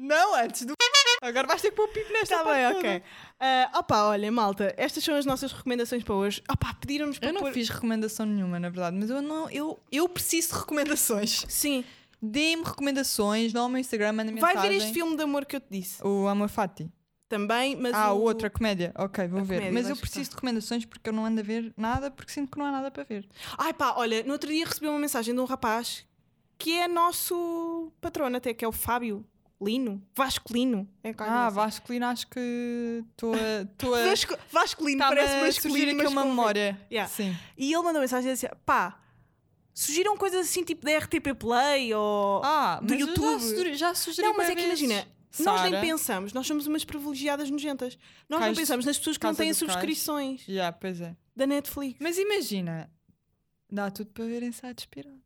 [0.00, 0.74] Não, antes do.
[1.22, 2.78] Agora vais ter que pôr pip nesta Tá parte bem, toda.
[2.96, 3.02] ok.
[3.38, 6.42] Ah, opa, olha, malta, estas são as nossas recomendações para hoje.
[6.50, 9.48] Opa, pediram-nos para Eu não pôr- fiz recomendação nenhuma, na verdade, mas eu não.
[9.50, 11.44] Eu, eu preciso de recomendações.
[11.48, 11.84] Sim,
[12.22, 14.70] Dê-me recomendações, dá ao meu Instagram, manda vai mensagem.
[14.70, 16.02] ver este filme de amor que eu te disse.
[16.06, 16.90] O Amor Fati.
[17.30, 17.94] Também, mas.
[17.94, 18.92] ah, o o outro, a comédia.
[18.96, 19.54] Ok, vou A ver.
[19.60, 22.50] comédia, Mas eu preciso de recomendações porque eu não ando a ver nada, porque sinto
[22.50, 23.26] que não há nada para ver.
[23.56, 26.04] Ai pá, olha, no outro dia recebi uma mensagem de um rapaz
[26.58, 29.24] que é nosso patrono, até que é o Fábio
[29.62, 30.02] Lino.
[30.14, 30.88] Vasco Lino.
[31.04, 31.56] É Ah, assim.
[31.56, 33.62] Vasco Lino, acho que estou a.
[33.62, 34.04] Estou a.
[34.08, 36.80] Vasco, Vasco Lino, Está-me parece masculino, surgir aqui uma memória.
[36.90, 37.10] Yeah.
[37.12, 37.36] Sim.
[37.56, 38.98] E ele mandou mensagem e disse: pá,
[39.74, 42.42] surgiram coisas assim tipo da RTP Play ou.
[42.44, 43.32] Ah, do YouTube.
[43.32, 45.06] Já sugeri, já sugeri Não, mas é que imagina,
[45.40, 45.80] nós nem Sara.
[45.80, 47.96] pensamos, nós somos umas privilegiadas nojentas.
[48.28, 51.14] Nós não Cais- pensamos nas pessoas que não têm subscrições Já, pois é.
[51.36, 51.98] da Netflix.
[52.00, 52.90] Mas imagina,
[53.70, 55.20] dá tudo para ver sites pirata.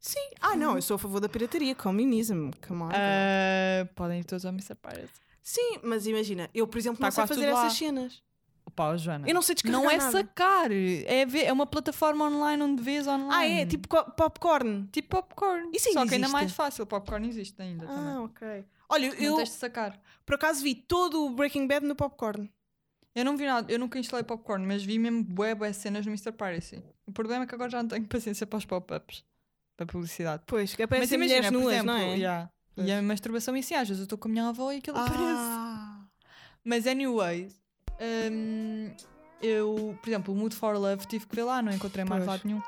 [0.00, 0.30] Sim.
[0.40, 2.50] Ah, não, eu sou a favor da pirataria, communism.
[2.66, 2.88] Come on.
[2.92, 4.74] Ah, podem ir todos ao Mr.
[4.74, 5.12] Pirate.
[5.42, 7.66] Sim, mas imagina, eu, por exemplo, Tá não sei quase fazer tudo lá.
[7.66, 8.22] essas cenas.
[8.66, 9.28] Opa, ó, Joana.
[9.28, 10.10] Eu não sei descarregar Não é nada.
[10.12, 13.32] sacar, é, ver, é uma plataforma online onde vês online.
[13.34, 13.66] Ah, é?
[13.66, 14.88] Tipo co- popcorn.
[14.92, 15.70] Tipo popcorn.
[15.74, 16.32] Isso ainda Só que ainda existe?
[16.32, 18.12] mais fácil, popcorn existe ainda também.
[18.14, 18.64] Ah, ok.
[18.88, 20.00] Olha, Não eu tens de sacar.
[20.24, 22.50] por acaso vi todo o Breaking Bad no popcorn.
[23.14, 26.12] Eu não vi nada, eu nunca instalei popcorn, mas vi mesmo bué, bué cenas no
[26.12, 26.30] Mr.
[26.32, 26.80] Piracy.
[27.06, 29.24] O problema é que agora já não tenho paciência para os pop-ups,
[29.86, 30.42] para publicidade.
[30.46, 32.16] Pois, que mas aparecem imagina, mulheres por nuas, exemplo, não é?
[32.16, 34.78] yeah, e a masturbação em si, às vezes eu estou com a minha avó e
[34.78, 35.20] aquilo aparece.
[35.24, 36.00] Ah.
[36.64, 37.54] Mas anyways,
[38.30, 38.90] hum,
[39.42, 42.42] eu, por exemplo, o Mood for Love tive que ver lá, não encontrei mais lado
[42.44, 42.62] nenhum.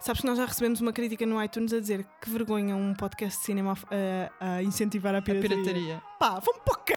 [0.00, 3.38] Sabes que nós já recebemos uma crítica no iTunes a dizer que vergonha um podcast
[3.40, 5.56] de cinema a, a- a incentivar a A pirataria.
[5.62, 6.02] pirataria.
[6.18, 6.94] Pá, vamos para o c...